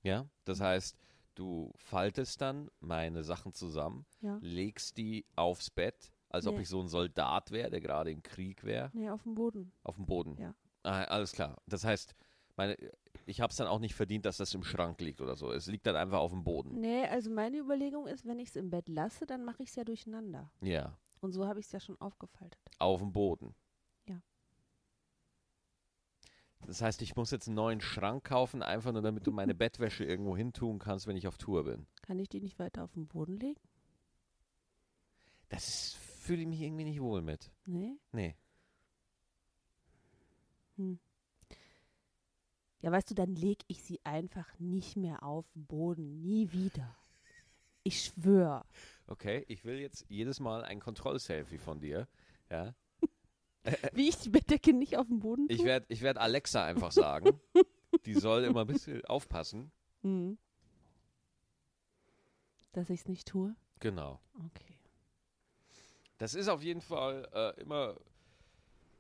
[0.03, 0.97] Ja, das heißt,
[1.35, 4.39] du faltest dann meine Sachen zusammen, Ja.
[4.43, 6.63] legst die aufs Bett, als ob Nee.
[6.63, 8.91] ich so ein Soldat wäre, der gerade im Krieg wäre.
[8.95, 9.73] Nee, auf dem Boden.
[9.85, 10.37] Auf dem Boden.
[10.39, 10.55] Ja.
[10.83, 11.63] Ah, alles klar.
[11.67, 12.15] Das heißt,
[12.57, 12.77] meine,
[13.27, 15.53] ich habe es dann auch nicht verdient, dass das im Schrank liegt oder so.
[15.53, 16.81] Es liegt dann einfach auf dem Boden.
[16.81, 19.77] Nee, also meine Überlegung ist, wenn ich es im Bett lasse, dann mache ich es
[19.77, 20.51] ja durcheinander.
[20.61, 22.61] Ja, Und so habe ich es ja schon aufgefaltet.
[22.79, 23.55] auf dem Boden.
[24.09, 24.21] Ja.
[26.67, 30.05] Das heißt, ich muss jetzt einen neuen Schrank kaufen, einfach nur damit du meine Bettwäsche
[30.05, 31.87] irgendwo hin tun kannst, wenn ich auf Tour bin.
[32.03, 33.61] Kann ich die nicht weiter auf den Boden legen?
[35.49, 37.51] Das fühle ich mich irgendwie nicht wohl mit.
[37.67, 37.97] Nee?
[38.13, 38.37] Nee.
[40.77, 40.99] Hm.
[42.81, 46.21] Ja, weißt du, dann lege ich sie einfach nicht mehr auf den Boden.
[46.21, 46.97] Nie wieder.
[47.85, 48.65] Ich schwöre.
[49.07, 52.09] Okay, ich will jetzt jedes Mal ein Kontrollselfie von dir.
[52.51, 52.75] Ja.
[53.93, 55.57] Wie ich die Bettdecke nicht auf den Boden tue?
[55.57, 57.41] Ich werde ich werd Alexa einfach sagen.
[58.07, 59.71] Die soll immer ein bisschen aufpassen.
[60.03, 60.39] Hm.
[62.73, 63.55] Dass ich es nicht tue?
[63.81, 64.21] Genau.
[64.47, 64.79] Okay.
[66.19, 67.97] Das ist auf jeden Fall äh, immer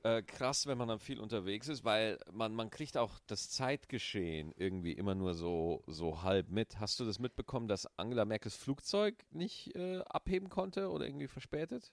[0.02, 4.52] äh, krass, wenn man dann viel unterwegs ist, weil man, man kriegt auch das Zeitgeschehen
[4.56, 6.80] irgendwie immer nur so, so halb mit.
[6.80, 11.92] Hast du das mitbekommen, dass Angela Merkels Flugzeug nicht äh, abheben konnte oder irgendwie verspätet?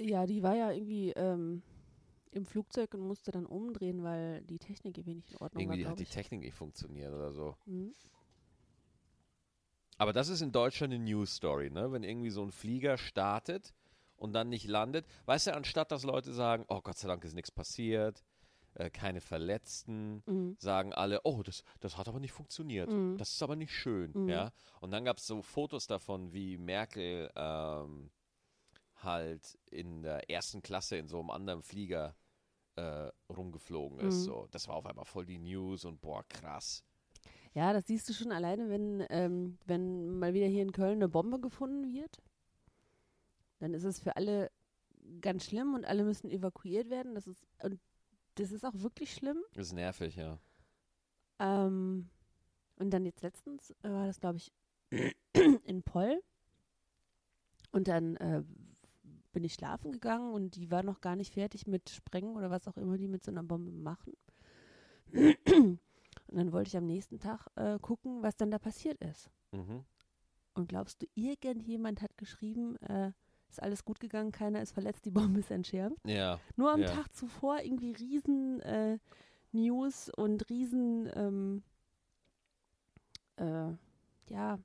[0.00, 1.62] Ja, die war ja irgendwie ähm,
[2.30, 5.90] im Flugzeug und musste dann umdrehen, weil die Technik irgendwie nicht in Ordnung Irgendwie war,
[5.90, 6.14] hat glaube die.
[6.14, 7.56] Technik nicht funktioniert oder so.
[7.66, 7.92] Mhm.
[9.96, 11.90] Aber das ist in Deutschland eine News Story, ne?
[11.90, 13.74] Wenn irgendwie so ein Flieger startet
[14.16, 15.06] und dann nicht landet.
[15.26, 18.22] Weißt du, anstatt dass Leute sagen, oh Gott sei Dank ist nichts passiert,
[18.74, 20.54] äh, keine Verletzten, Mhm.
[20.60, 22.90] sagen alle, oh, das, das hat aber nicht funktioniert.
[22.92, 23.16] Mhm.
[23.16, 24.28] Das ist aber nicht schön, Mhm.
[24.28, 24.52] ja.
[24.80, 28.10] Und dann gab es so Fotos davon, wie Merkel ähm,
[29.02, 32.16] halt in der ersten Klasse in so einem anderen Flieger
[32.76, 34.20] äh, rumgeflogen ist.
[34.20, 34.24] Mhm.
[34.24, 34.48] So.
[34.50, 36.84] Das war auf einmal voll die News und boah, krass.
[37.54, 41.08] Ja, das siehst du schon alleine, wenn, ähm, wenn mal wieder hier in Köln eine
[41.08, 42.22] Bombe gefunden wird.
[43.58, 44.50] Dann ist es für alle
[45.20, 47.14] ganz schlimm und alle müssen evakuiert werden.
[47.14, 47.80] Das ist, und
[48.36, 49.38] das ist auch wirklich schlimm.
[49.54, 50.38] Das ist nervig, ja.
[51.40, 52.08] Ähm,
[52.76, 54.52] und dann jetzt letztens war das, glaube ich,
[55.64, 56.22] in Poll.
[57.72, 58.42] Und dann äh,
[59.32, 62.66] bin ich schlafen gegangen und die war noch gar nicht fertig mit Sprengen oder was
[62.68, 64.14] auch immer die mit so einer Bombe machen.
[65.12, 65.78] und
[66.28, 69.30] dann wollte ich am nächsten Tag äh, gucken, was dann da passiert ist.
[69.52, 69.84] Mhm.
[70.54, 73.12] Und glaubst du, irgendjemand hat geschrieben, äh,
[73.48, 75.96] ist alles gut gegangen, keiner ist verletzt, die Bombe ist entschärft?
[76.04, 76.40] Ja.
[76.56, 76.88] Nur am Ja.
[76.88, 78.98] Tag zuvor irgendwie riesen äh,
[79.52, 81.62] News und riesen ähm,
[83.36, 83.72] äh,
[84.30, 84.58] ja,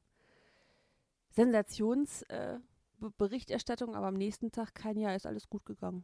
[1.30, 2.73] Sensationsberichterstattung, äh,
[3.12, 6.04] Berichterstattung, aber am nächsten Tag kein Jahr ist alles gut gegangen.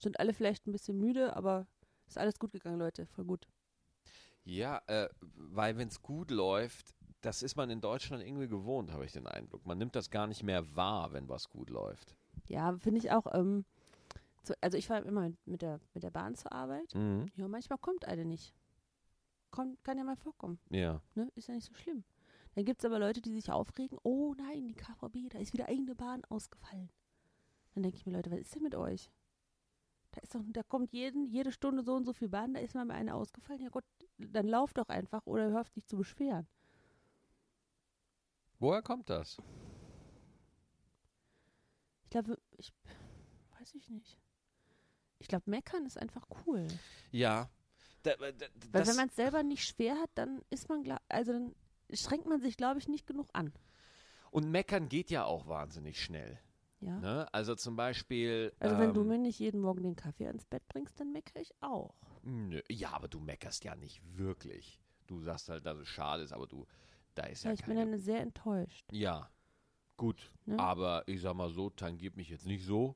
[0.00, 1.66] Sind alle vielleicht ein bisschen müde, aber
[2.06, 3.46] ist alles gut gegangen, Leute, voll gut.
[4.44, 9.04] Ja, äh, weil wenn es gut läuft, das ist man in Deutschland irgendwie gewohnt, habe
[9.04, 9.66] ich den Eindruck.
[9.66, 12.14] Man nimmt das gar nicht mehr wahr, wenn was gut läuft.
[12.46, 13.26] Ja, finde ich auch.
[13.34, 13.64] Ähm,
[14.44, 16.94] so, also ich fahre immer mit der, mit der Bahn zur Arbeit.
[16.94, 17.26] Mhm.
[17.34, 18.54] Ja, manchmal kommt eine nicht.
[19.50, 20.60] Kommt, kann ja mal vorkommen.
[20.70, 21.00] Ja.
[21.14, 21.28] Ne?
[21.34, 22.04] Ist ja nicht so schlimm.
[22.56, 25.66] Dann gibt es aber Leute, die sich aufregen, oh nein, die KVB, da ist wieder
[25.66, 26.90] eine Bahn ausgefallen.
[27.74, 29.12] Dann denke ich mir, Leute, was ist denn mit euch?
[30.12, 32.74] Da ist doch, da kommt jeden, jede Stunde so und so viel Bahn, da ist
[32.74, 33.60] mal eine ausgefallen.
[33.60, 33.84] Ja Gott,
[34.16, 36.48] dann lauf doch einfach oder hör auf dich zu beschweren.
[38.58, 39.36] Woher kommt das?
[42.04, 42.72] Ich glaube, ich
[43.58, 44.18] weiß ich nicht.
[45.18, 46.66] Ich glaube, meckern ist einfach cool.
[47.10, 47.50] Ja.
[48.02, 51.32] Da, da, da, Weil wenn man es selber nicht schwer hat, dann ist man, also
[51.34, 51.54] dann
[51.92, 53.52] strengt man sich, glaube ich, nicht genug an.
[54.30, 56.38] und meckern geht ja auch wahnsinnig schnell.
[56.80, 56.98] Ja.
[57.00, 57.32] Ne?
[57.32, 58.52] Also zum Beispiel.
[58.60, 61.40] Also wenn du ähm, mir nicht jeden Morgen den Kaffee ans Bett bringst, dann meckere
[61.40, 61.94] ich auch.
[62.22, 64.78] Nö, ja, aber du meckerst ja nicht wirklich.
[65.06, 66.66] Du sagst halt, dass es schade ist, aber du,
[67.14, 67.90] da ist Ja, ja, ich bin keine.
[67.92, 68.84] dann sehr enttäuscht.
[68.92, 69.30] ja,
[69.96, 70.30] gut.
[70.44, 70.58] Ne?
[70.58, 72.94] Aber ich sag mal so, tangiert mich jetzt nicht so.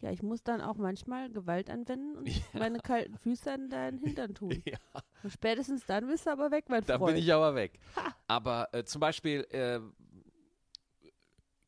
[0.00, 2.42] Ja, ich muss dann auch manchmal Gewalt anwenden und Ja.
[2.54, 4.50] meine kalten Füße an deinen Hintern tun.
[4.66, 4.78] Ja.
[5.22, 7.14] Und spätestens dann bist du aber weg, mein Da Freund.
[7.14, 7.78] bin ich aber weg.
[8.26, 9.80] Aber äh, zum Beispiel, äh,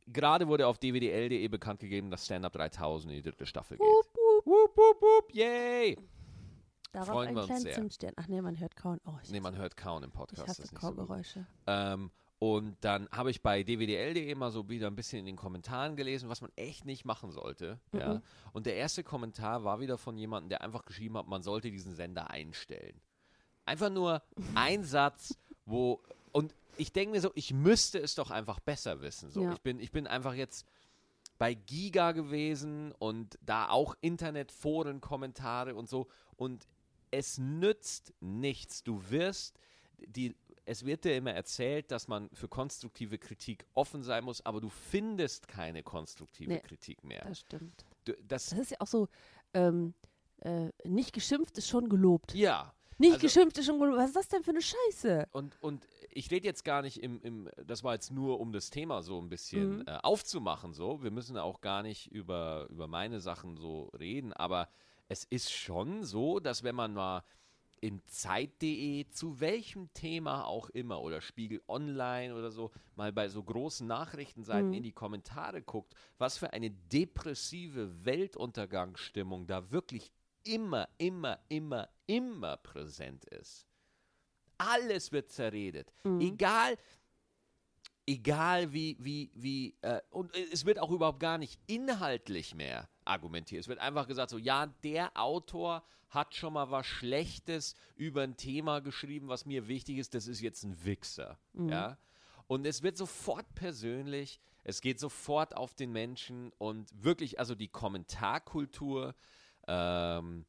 [0.06, 3.86] gerade wurde auf dwdl.de bekannt gegeben, dass Stand Up 3000 in die dritte Staffel geht.
[3.86, 4.46] Wup, wup.
[4.46, 5.96] Wup, wup, wup, yay!
[6.92, 7.72] Darauf freuen einen wir uns sehr.
[7.74, 8.12] Zimtstern.
[8.16, 9.00] Ach nee, man hört kauen.
[9.06, 10.42] Oh, ich Nee, man hasse, hört kaum im ich Podcast.
[10.48, 10.88] hasse das ist nicht so.
[10.94, 11.46] Kaugeräusche.
[11.66, 15.96] Ähm, und dann habe ich bei dwdl.de mal so wieder ein bisschen in den Kommentaren
[15.96, 17.80] gelesen, was man echt nicht machen sollte.
[17.92, 18.14] Ja.
[18.14, 18.22] Mhm.
[18.52, 21.94] Und der erste Kommentar war wieder von jemandem, der einfach geschrieben hat, man sollte diesen
[21.94, 23.00] Sender einstellen.
[23.64, 24.22] Einfach nur
[24.54, 26.02] ein Satz, wo.
[26.32, 29.30] Und ich denke mir so, ich müsste es doch einfach besser wissen.
[29.30, 29.42] So.
[29.42, 29.52] Ja.
[29.54, 30.66] Ich, bin, ich bin einfach jetzt
[31.38, 36.06] bei Giga gewesen und da auch Internetforen, Kommentare und so.
[36.36, 36.66] Und
[37.10, 38.82] es nützt nichts.
[38.82, 39.58] Du wirst,
[39.98, 44.60] die, es wird dir immer erzählt, dass man für konstruktive Kritik offen sein muss, aber
[44.60, 46.60] du findest keine konstruktive Nee.
[46.60, 47.24] Kritik mehr.
[47.26, 47.84] Das stimmt.
[48.04, 49.08] Du, das, Das ist ja auch so,
[49.54, 49.94] ähm,
[50.42, 52.34] äh, nicht geschimpft ist schon gelobt.
[52.34, 52.72] ja.
[52.98, 53.98] Nicht also- geschimpft ist schon gelobt.
[53.98, 55.28] Was ist das denn für eine Scheiße?
[55.32, 58.70] Und, und ich rede jetzt gar nicht im, im, das war jetzt nur, um das
[58.70, 59.84] Thema so ein bisschen Mhm.
[59.86, 61.02] äh, aufzumachen, so.
[61.02, 64.70] Wir müssen auch gar nicht über, über meine Sachen so reden, aber
[65.08, 67.22] es ist schon so, dass wenn man mal
[67.80, 73.42] in Zeit.de zu welchem Thema auch immer oder Spiegel Online oder so mal bei so
[73.42, 74.74] großen Nachrichtenseiten Mhm.
[74.76, 80.10] in die Kommentare guckt, was für eine depressive Weltuntergangsstimmung da wirklich
[80.44, 83.66] immer, immer, immer, immer präsent ist.
[84.58, 85.92] Alles wird zerredet.
[86.04, 86.20] Mhm.
[86.20, 86.78] Egal,
[88.06, 93.60] egal wie, wie, wie, äh, und es wird auch überhaupt gar nicht inhaltlich mehr argumentiert.
[93.60, 98.36] Es wird einfach gesagt, so, ja, der Autor hat schon mal was Schlechtes über ein
[98.36, 101.38] Thema geschrieben, was mir wichtig ist, das ist jetzt ein Wichser.
[101.54, 101.98] Ja.
[102.46, 107.68] Und es wird sofort persönlich, es geht sofort auf den Menschen und wirklich, also die
[107.68, 109.14] Kommentarkultur,
[109.66, 110.44] ähm,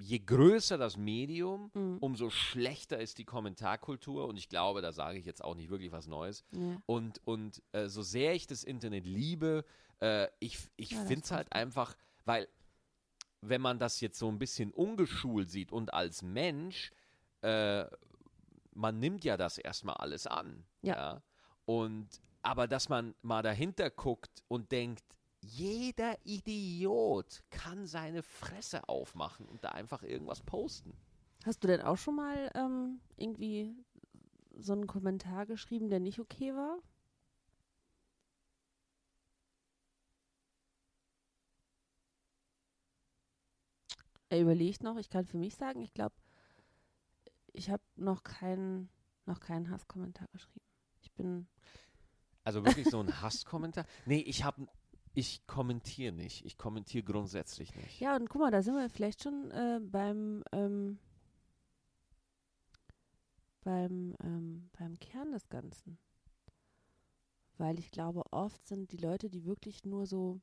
[0.00, 1.98] je größer das Medium, Mhm.
[2.00, 4.26] umso schlechter ist die Kommentarkultur.
[4.26, 6.42] Und ich glaube, da sage ich jetzt auch nicht wirklich was Neues.
[6.52, 6.80] Ja.
[6.86, 9.64] Und, und äh, so sehr ich das Internet liebe,
[10.00, 12.48] äh, ich, ich Ja, finde es halt einfach, weil
[13.42, 16.90] wenn man das jetzt so ein bisschen ungeschult sieht und als Mensch,
[17.42, 17.84] äh,
[18.72, 20.64] man nimmt ja das erstmal alles an.
[20.82, 21.22] Ja.
[21.66, 22.08] Und
[22.42, 25.04] aber dass man mal dahinter guckt und denkt,
[25.40, 30.96] jeder Idiot kann seine Fresse aufmachen und da einfach irgendwas posten.
[31.44, 33.74] Hast du denn auch schon mal ähm, irgendwie
[34.58, 36.78] so einen Kommentar geschrieben, der nicht okay war?
[44.28, 46.14] Er überlegt noch, ich kann für mich sagen, ich glaube,
[47.52, 48.88] ich habe noch keinen,
[49.26, 50.64] noch keinen Hasskommentar geschrieben.
[51.00, 51.48] Ich bin.
[52.44, 53.86] Also wirklich so ein Hasskommentar?
[54.06, 54.68] Nee, ich habe
[55.14, 56.44] ich kommentiere nicht.
[56.44, 58.00] Ich kommentiere grundsätzlich nicht.
[58.00, 60.98] Ja, und guck mal, da sind wir vielleicht schon äh, beim, ähm,
[63.62, 65.98] beim, ähm, beim Kern des Ganzen.
[67.58, 70.40] Weil ich glaube, oft sind die Leute, die wirklich nur so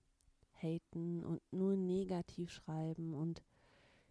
[0.62, 3.44] haten und nur negativ schreiben und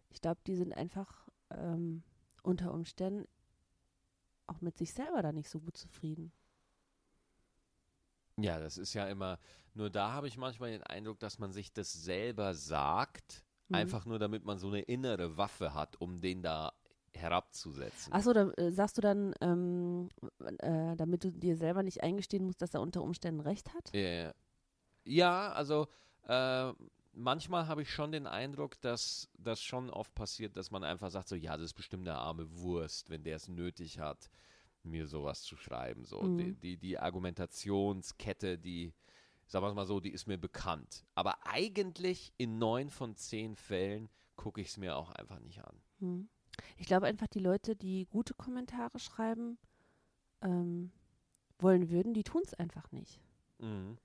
[0.09, 2.03] ich glaube, die sind einfach ähm,
[2.43, 3.27] unter Umständen
[4.47, 6.31] auch mit sich selber da nicht so gut zufrieden.
[8.39, 9.39] Ja, das ist ja immer,
[9.73, 13.75] nur da habe ich manchmal den Eindruck, dass man sich das selber sagt, mhm.
[13.75, 16.73] einfach nur damit man so eine innere Waffe hat, um den da
[17.13, 18.13] herabzusetzen.
[18.13, 20.09] Achso, da äh, sagst du dann, ähm,
[20.59, 23.91] äh, damit du dir selber nicht eingestehen musst, dass er unter Umständen recht hat?
[23.93, 24.33] Ja,
[25.03, 25.87] ja also
[26.27, 26.73] äh,
[27.13, 31.27] manchmal habe ich schon den Eindruck, dass das schon oft passiert, dass man einfach sagt,
[31.27, 34.29] so ja, das ist bestimmt eine arme Wurst, wenn der es nötig hat
[34.87, 36.05] mir sowas zu schreiben.
[36.05, 36.21] So.
[36.21, 36.37] Mhm.
[36.37, 38.93] Die, die, die, Argumentationskette, die,
[39.45, 41.05] sagen wir es mal so, die ist mir bekannt.
[41.15, 45.81] Aber eigentlich in neun von zehn Fällen gucke ich es mir auch einfach nicht an.
[45.99, 46.29] Mhm.
[46.77, 49.57] Ich glaube einfach, die Leute, die gute Kommentare schreiben
[50.41, 50.91] ähm,
[51.59, 53.19] wollen würden, die tun es einfach nicht.
[53.59, 53.97] Mhm.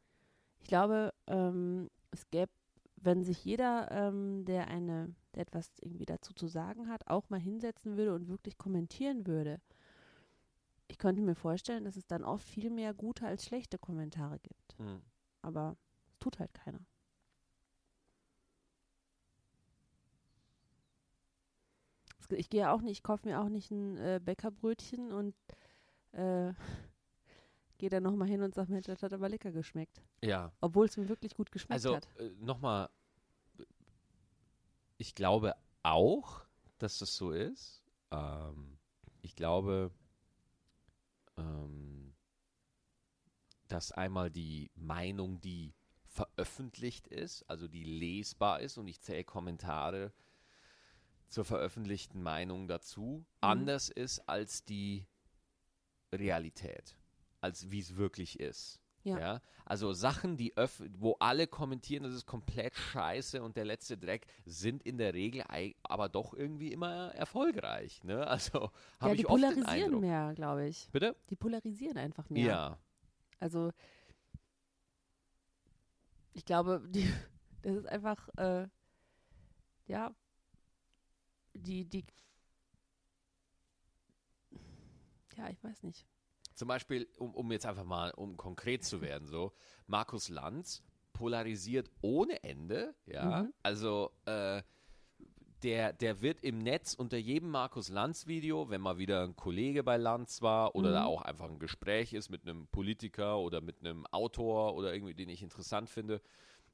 [0.61, 2.53] Ich glaube, ähm, es gäbe,
[2.97, 7.40] wenn sich jeder, ähm, der eine, der etwas irgendwie dazu zu sagen hat, auch mal
[7.40, 9.61] hinsetzen würde und wirklich kommentieren würde,
[10.93, 14.79] ich könnte mir vorstellen, dass es dann oft viel mehr gute als schlechte Kommentare gibt.
[14.79, 15.01] Mhm.
[15.41, 15.79] Aber
[16.11, 16.81] es tut halt keiner.
[22.29, 25.35] Ich gehe auch nicht, ich kaufe mir auch nicht ein äh, Bäckerbrötchen und
[26.13, 26.53] äh,
[27.79, 30.03] gehe dann nochmal hin und sage, Mensch, das hat aber lecker geschmeckt.
[30.23, 30.53] Ja.
[30.61, 32.07] Obwohl es mir wirklich gut geschmeckt also, hat.
[32.19, 32.91] Also äh, nochmal,
[34.99, 36.45] ich glaube auch,
[36.77, 37.83] dass das so ist.
[38.11, 38.79] Ähm,
[39.23, 39.91] ich glaube,
[41.37, 42.14] ähm,
[43.68, 45.75] dass einmal die Meinung, die
[46.07, 50.12] veröffentlicht ist, also die lesbar ist und ich zähle Kommentare
[51.29, 53.25] zur veröffentlichten Meinung dazu, mhm.
[53.40, 55.07] anders ist als die
[56.12, 56.99] Realität,
[57.40, 58.82] als wie es wirklich ist.
[59.05, 59.19] Ja.
[59.19, 59.41] ja.
[59.65, 60.55] Also Sachen, die
[60.99, 65.45] wo alle kommentieren, das ist komplett scheiße und der letzte Dreck, sind in der Regel
[65.83, 68.03] aber doch irgendwie immer erfolgreich.
[68.05, 68.27] Ne?
[68.33, 70.01] Also habe ja, ich oft den Eindruck.
[70.01, 70.88] mehr, glaube ich.
[70.91, 71.15] Bitte?
[71.31, 72.47] Die polarisieren einfach mehr.
[72.47, 72.79] Ja.
[73.41, 73.73] Also
[76.33, 77.12] ich glaube, die,
[77.62, 78.67] das ist einfach, äh,
[79.87, 80.15] ja,
[81.55, 82.05] die, die,
[85.37, 86.07] ja, ich weiß nicht.
[86.55, 89.53] Zum Beispiel, um, um jetzt einfach mal, um konkret zu werden, so,
[89.87, 93.53] Markus Lanz polarisiert ohne Ende, ja, mhm.
[93.62, 94.62] also äh,
[95.62, 99.97] der, der wird im Netz unter jedem Markus Lanz-Video, wenn mal wieder ein Kollege bei
[99.97, 100.95] Lanz war oder mhm.
[100.95, 105.15] da auch einfach ein Gespräch ist mit einem Politiker oder mit einem Autor oder irgendwie,
[105.15, 106.21] den ich interessant finde,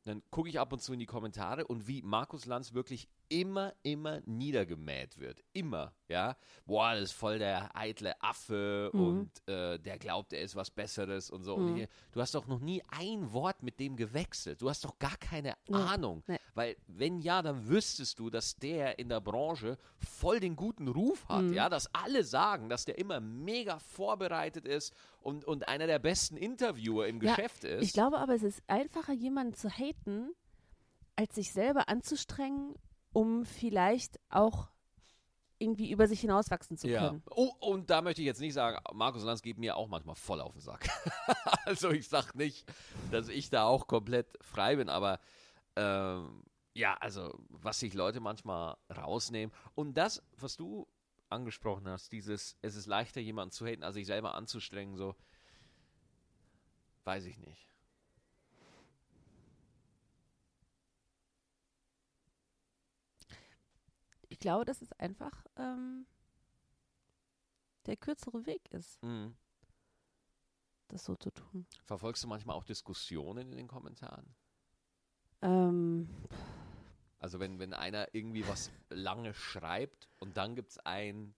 [0.09, 3.75] dann gucke ich ab und zu in die Kommentare und wie Markus Lanz wirklich immer,
[3.83, 5.43] immer niedergemäht wird.
[5.53, 6.37] Immer, ja.
[6.65, 9.01] Boah, das ist voll der eitle Affe mhm.
[9.01, 11.57] und äh, der glaubt, er ist was Besseres und so.
[11.57, 11.67] Mhm.
[11.67, 14.63] Und hier, du hast doch noch nie ein Wort mit dem gewechselt.
[14.63, 15.77] Du hast doch gar keine nee.
[15.77, 16.23] Ahnung.
[16.27, 16.39] Nee.
[16.55, 21.29] Weil, wenn ja, dann wüsstest du, dass der in der Branche voll den guten Ruf
[21.29, 21.53] hat, mhm.
[21.53, 21.69] ja.
[21.69, 24.95] Dass alle sagen, dass der immer mega vorbereitet ist
[25.29, 27.83] und, und einer der besten Interviewer im ja, Geschäft ist.
[27.83, 30.31] Ich glaube aber, es ist einfacher, jemanden zu haten,
[31.17, 32.75] als sich selber anzustrengen
[33.13, 34.69] um vielleicht auch
[35.59, 37.23] irgendwie über sich hinauswachsen zu können.
[37.27, 37.33] Ja.
[37.35, 40.41] Oh, und da möchte ich jetzt nicht sagen, Markus Lanz geht mir auch manchmal voll
[40.41, 40.89] auf den Sack.
[41.65, 42.65] also ich sage nicht,
[43.11, 45.19] dass ich da auch komplett frei bin, aber
[45.75, 49.53] ähm, ja, also was sich Leute manchmal rausnehmen.
[49.75, 50.87] Und das, was du
[51.31, 55.15] angesprochen hast, dieses, es ist leichter, jemanden zu haten, als sich selber anzustrengen, so,
[57.05, 57.69] weiß ich nicht.
[64.39, 66.07] ich glaube, dass es einfach ähm,
[67.87, 69.35] der kürzere Weg ist, mhm.
[70.87, 71.67] das so zu tun.
[71.85, 74.37] Verfolgst du manchmal auch Diskussionen in den Kommentaren?
[75.43, 76.09] Ähm.
[77.19, 81.35] Also wenn, wenn einer irgendwie was lange schreibt und dann gibt es einen,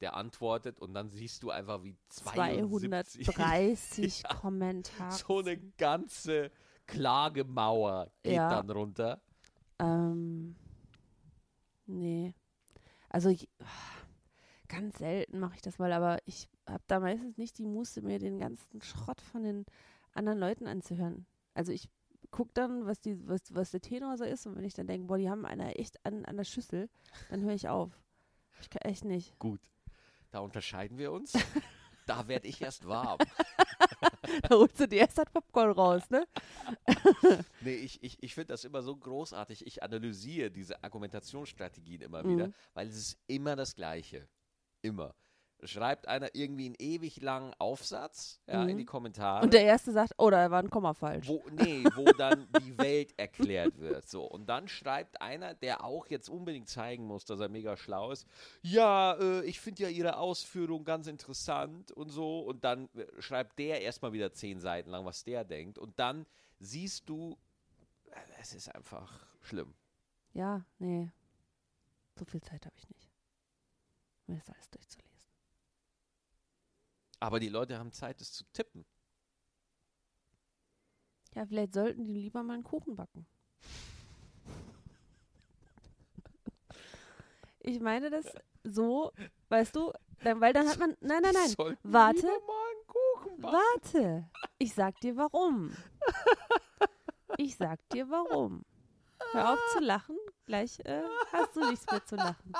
[0.00, 5.12] der antwortet und dann siehst du einfach wie 72, 230 ja, Kommentare.
[5.12, 6.50] So eine ganze
[6.86, 8.50] Klagemauer geht ja.
[8.50, 9.22] dann runter.
[9.78, 10.56] Ähm,
[11.86, 12.34] Nee.
[13.08, 13.48] Also ich,
[14.68, 18.18] ganz selten mache ich das mal, aber ich habe da meistens nicht die Muße, mir
[18.18, 19.66] den ganzen Schrott von den
[20.12, 21.26] anderen Leuten anzuhören.
[21.52, 21.88] Also ich
[22.34, 25.06] gucke dann, was, die, was, was der Tenor so ist und wenn ich dann denke,
[25.06, 26.90] boah, die haben einer echt an, an der Schüssel,
[27.30, 27.92] dann höre ich auf.
[28.60, 29.38] Ich kann echt nicht.
[29.38, 29.60] Gut.
[30.32, 31.32] Da unterscheiden wir uns.
[32.06, 33.16] Da werde ich erst warm.
[34.42, 36.26] Da holst du dir erst das Popcorn raus, ne?
[37.62, 39.66] Nee, ich, ich, ich finde das immer so großartig.
[39.66, 42.54] Ich analysiere diese Argumentationsstrategien immer wieder, Mhm.
[42.74, 44.28] weil es ist immer das Gleiche.
[44.82, 45.14] Immer.
[45.66, 48.78] Schreibt einer irgendwie einen ewig langen Aufsatz ja, in Mhm.
[48.78, 49.42] die Kommentare.
[49.44, 51.26] Und der Erste sagt, oh, da war ein Komma falsch.
[51.28, 54.08] wo, nee, wo dann die Welt erklärt wird.
[54.08, 54.24] So.
[54.24, 58.26] Und dann schreibt einer, der auch jetzt unbedingt zeigen muss, dass er mega schlau ist,
[58.62, 62.40] ja, äh, ich finde ja Ihre Ausführung ganz interessant und so.
[62.40, 65.78] Und dann äh, schreibt der erstmal wieder zehn Seiten lang, was der denkt.
[65.78, 66.26] Und dann
[66.60, 67.36] siehst du,
[68.10, 69.74] äh, es ist einfach schlimm.
[70.32, 71.10] Ja, nee.
[72.18, 73.08] So viel Zeit habe ich nicht.
[74.26, 75.13] Mir das alles durchzulesen.
[77.20, 78.84] Aber die Leute haben Zeit, es zu tippen.
[81.34, 83.26] Ja, vielleicht sollten die lieber mal einen Kuchen backen.
[87.60, 88.26] Ich meine das
[88.62, 89.12] so,
[89.48, 90.96] weißt du, dann, weil dann hat man.
[91.00, 91.48] Nein, nein, nein.
[91.48, 92.16] Sollten warte.
[92.16, 93.56] lieber mal einen Kuchen backen.
[93.56, 94.30] Warte.
[94.58, 95.74] Ich sag dir warum.
[97.36, 98.64] Ich sag dir warum.
[99.32, 100.16] Hör auf zu lachen.
[100.46, 102.52] Gleich äh, hast du nichts mehr zu lachen.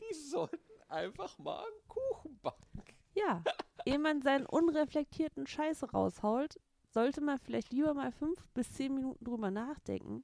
[0.00, 2.84] Die sollten einfach mal einen Kuchen backen.
[3.14, 3.42] Ja,
[3.84, 9.24] ehe man seinen unreflektierten Scheiß raushaut, sollte man vielleicht lieber mal fünf bis zehn Minuten
[9.24, 10.22] drüber nachdenken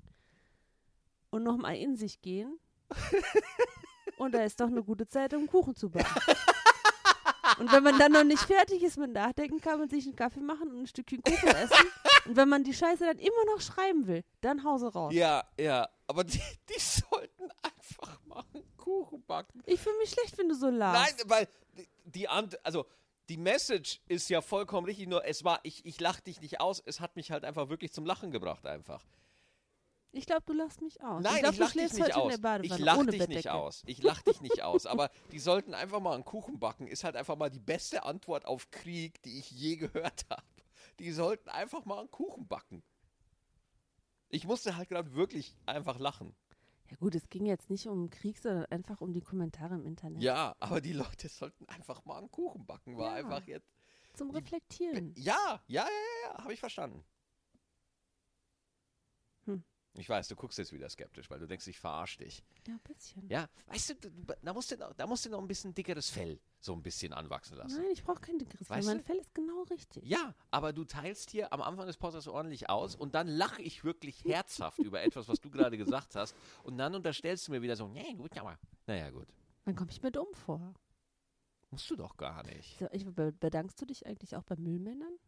[1.31, 2.59] und nochmal in sich gehen.
[4.19, 6.21] Und da ist doch eine gute Zeit, um Kuchen zu backen.
[7.59, 10.41] Und wenn man dann noch nicht fertig ist mit Nachdenken, kann man sich einen Kaffee
[10.41, 11.87] machen und ein Stückchen Kuchen essen.
[12.27, 15.15] Und wenn man die Scheiße dann immer noch schreiben will, dann Hause raus.
[15.15, 19.61] Ja, ja, aber die, die sollten einfach mal einen Kuchen backen.
[19.67, 21.29] Ich fühle mich schlecht, wenn du so Nein, lachst.
[21.29, 21.49] weil
[22.05, 22.87] die- Ant also
[23.29, 26.81] die Message ist ja vollkommen richtig, nur es war, ich, ich lach dich nicht aus,
[26.87, 29.05] es hat mich halt einfach wirklich zum Lachen gebracht einfach.
[30.13, 31.21] Ich glaube, du lachst mich aus.
[31.21, 32.33] Nein, ich glaube, ich lach dich nicht aus.
[32.63, 33.35] Ich lach dich Bettdecke.
[33.35, 33.83] nicht aus.
[33.87, 34.87] Ich lach dich nicht aus.
[34.87, 38.47] Aber die sollten einfach mal einen Kuchen backen, ist halt einfach mal die beste Antwort
[38.47, 40.45] auf Krieg, die ich je gehört habe.
[41.01, 42.85] Die sollten einfach mal einen Kuchen backen.
[44.29, 46.37] Ich musste halt gerade wirklich einfach lachen.
[46.91, 50.23] Ja gut, es ging jetzt nicht um Krieg, sondern einfach um die Kommentare im Internet.
[50.23, 53.25] Ja, aber die Leute sollten einfach mal einen Kuchen backen, war Ja.
[53.25, 53.69] einfach jetzt.
[54.15, 55.13] Zum Die- Reflektieren.
[55.17, 55.35] Ja,
[55.67, 57.05] ja, ja, ja, ja habe ich verstanden.
[59.99, 62.43] Ich weiß, du guckst jetzt wieder skeptisch, weil du denkst, ich verarsche dich.
[62.67, 63.29] Ja, ein bisschen.
[63.31, 64.11] Ja, weißt du,
[64.43, 67.13] da musst du, noch- da musst du noch ein bisschen dickeres Fell so ein bisschen
[67.15, 67.81] anwachsen lassen.
[67.81, 68.77] Nein, ich brauche kein dickeres Fell.
[68.77, 69.05] Weißt Mein du?
[69.05, 70.05] Fell ist genau richtig.
[70.05, 73.85] Ja, aber du teilst hier am Anfang des Podcasts ordentlich aus und dann lache ich
[73.85, 77.77] wirklich herzhaft über etwas, was du gerade gesagt hast und dann unterstellst du mir wieder
[77.77, 79.29] so, nee, gut, aber, naja, gut.
[79.65, 80.75] Dann komme ich mir dumm vor.
[81.71, 82.79] Musst du doch gar nicht.
[82.79, 85.19] So, ich, be bedankst du dich eigentlich auch bei Müllmännern?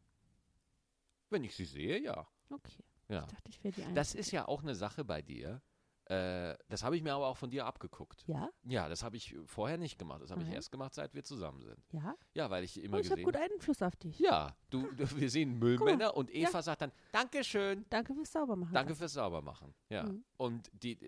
[1.31, 2.27] Wenn ich sie sehe, ja.
[2.51, 2.85] Okay.
[3.09, 3.21] Ja.
[3.25, 3.95] Ich dachte, ich wäre die Einzige.
[3.95, 5.61] Das ist ja auch eine Sache bei dir.
[6.07, 8.25] Äh, das habe ich mir aber auch von dir abgeguckt.
[8.27, 8.49] Ja?
[8.65, 10.23] Ja, das habe ich vorher nicht gemacht.
[10.23, 11.79] Das habe ich erst gemacht, seit wir zusammen sind.
[11.93, 12.15] Ja?
[12.33, 14.19] Ja, weil ich immer Oh, ich habe gut Einfluss auf dich.
[14.19, 16.49] Ja, du, du, wir sehen Müllmänner und Ja.
[16.49, 18.73] Eva sagt dann, Dankeschön, Danke fürs Saubermachen.
[18.73, 19.75] danke fürs Saubermachen.
[19.91, 20.05] Ja.
[20.05, 20.25] Mhm.
[20.39, 20.99] Und die,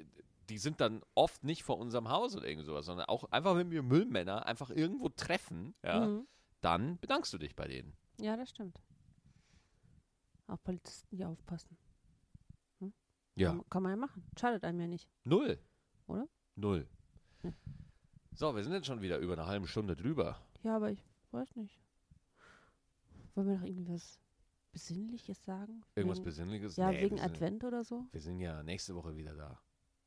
[0.51, 3.71] die sind dann oft nicht vor unserem Haus oder irgend sowas, sondern auch einfach, wenn
[3.71, 6.27] wir Müllmänner einfach irgendwo treffen, ja, Mhm.
[6.61, 7.97] dann bedankst du dich bei denen.
[8.21, 8.79] Ja, das stimmt.
[10.47, 11.79] Auch Polizisten, die aufpassen.
[13.41, 13.51] Ja.
[13.53, 14.25] Kann, kann man ja machen.
[14.39, 15.09] Schadet einem ja nicht.
[15.25, 15.59] Null.
[16.07, 16.29] Oder?
[16.57, 16.87] Null.
[17.43, 17.53] Ja.
[18.35, 20.39] So, wir sind jetzt schon wieder über eine halbe Stunde drüber.
[20.63, 21.81] Ja, aber ich weiß nicht.
[23.35, 24.19] Wollen wir noch irgendwie was
[24.73, 25.83] Besinnliches sagen?
[25.95, 26.77] Irgendwas wegen, Besinnliches?
[26.77, 28.07] Ja, Nee, wegen sind, Advent oder so?
[28.13, 29.61] Wir sind ja nächste Woche wieder da.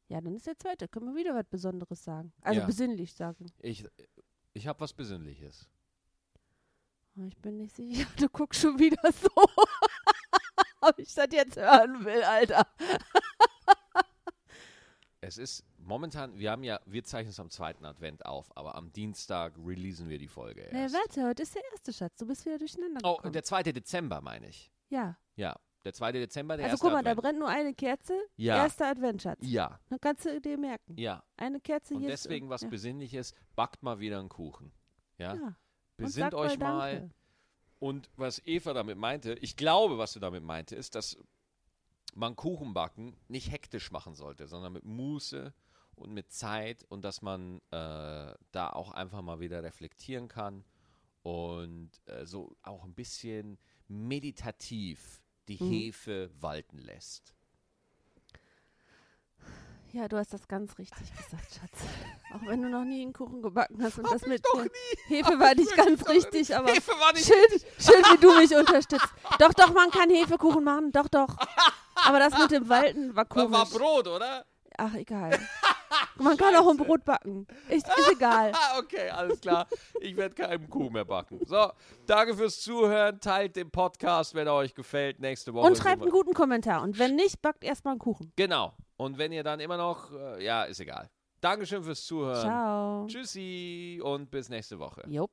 [0.09, 0.87] Ja, dann ist der zweite.
[0.87, 2.31] Können wir wieder was Besonderes sagen.
[2.41, 2.65] Also Ja.
[2.65, 3.45] besinnlich sagen.
[3.59, 3.85] Ich,
[4.53, 5.69] ich habe was Besinnliches.
[7.17, 8.05] Oh, Ich bin nicht sicher.
[8.17, 9.29] Du guckst schon wieder so.
[10.83, 12.65] Ob ich das jetzt hören will, Alter.
[15.21, 18.91] Es ist momentan, wir haben ja, wir zeichnen es am zweiten Advent auf, aber am
[18.91, 20.95] Dienstag releasen wir die Folge Nee, erst.
[20.95, 22.17] warte, heute ist der erste Schatz.
[22.17, 23.31] Du bist wieder durcheinander oh, gekommen.
[23.33, 23.63] der 2.
[23.63, 24.69] Dezember meine ich.
[24.89, 25.17] ja.
[25.35, 26.11] Ja, der 2.
[26.11, 27.21] Dezember, der Also guck mal, da Advent.
[27.23, 28.13] brennt nur eine Kerze.
[28.35, 28.57] Ja.
[28.57, 29.39] Erster Advent, Schatz.
[29.41, 30.95] Ja, Dann kannst du dir merken.
[30.97, 31.23] ja.
[31.37, 32.67] Eine Kerze Und jedes- deswegen was ja.
[32.69, 34.71] Besinnliches, backt mal wieder einen Kuchen.
[35.17, 35.41] Ja, Ja.
[35.43, 35.55] Und
[35.97, 36.99] besinnt euch mal.
[36.99, 37.15] Danke.
[37.83, 41.17] Und was Eva damit meinte, ich glaube, was du damit meinte, ist, dass
[42.15, 45.53] man Kuchen backen nicht hektisch machen sollte, sondern mit Muße
[45.95, 50.63] und mit Zeit und dass man äh, da auch einfach mal wieder reflektieren kann
[51.23, 53.57] und äh, so auch ein bisschen
[53.89, 55.69] meditativ die Mhm.
[55.69, 57.35] Hefe walten lässt.
[59.93, 61.83] Ja, du hast das ganz richtig gesagt, Schatz.
[62.33, 64.67] Auch wenn du noch nie einen Kuchen gebacken hast und Hab das mit mir.
[65.05, 68.55] Hefe Hab war nicht ganz richtig, aber Hefe war nicht schön, schön, wie du mich
[68.55, 69.13] unterstützt.
[69.37, 71.37] Doch, doch, man kann Hefekuchen machen, doch, doch.
[72.07, 73.51] Aber das mit dem Walten war komisch.
[73.51, 74.45] War, war Brot, oder?
[74.77, 75.39] Ach, egal.
[76.17, 77.47] Man kann auch ein Brot backen.
[77.69, 78.51] Ist, ist egal.
[78.79, 79.67] okay, alles klar.
[79.99, 81.39] Ich werde keinen Kuh mehr backen.
[81.45, 81.71] So,
[82.07, 83.19] danke fürs Zuhören.
[83.19, 85.19] Teilt den Podcast, wenn er euch gefällt.
[85.19, 85.67] Nächste Woche.
[85.67, 86.81] Und schreibt einen guten Kommentar.
[86.81, 88.31] Und wenn nicht, backt erstmal einen Kuchen.
[88.35, 88.73] Genau.
[89.03, 91.09] Und wenn ihr dann immer noch, äh, ja, ist egal.
[91.41, 92.41] Dankeschön fürs Zuhören.
[92.41, 93.07] Ciao.
[93.07, 95.03] Tschüssi und bis nächste Woche.
[95.07, 95.29] Jupp.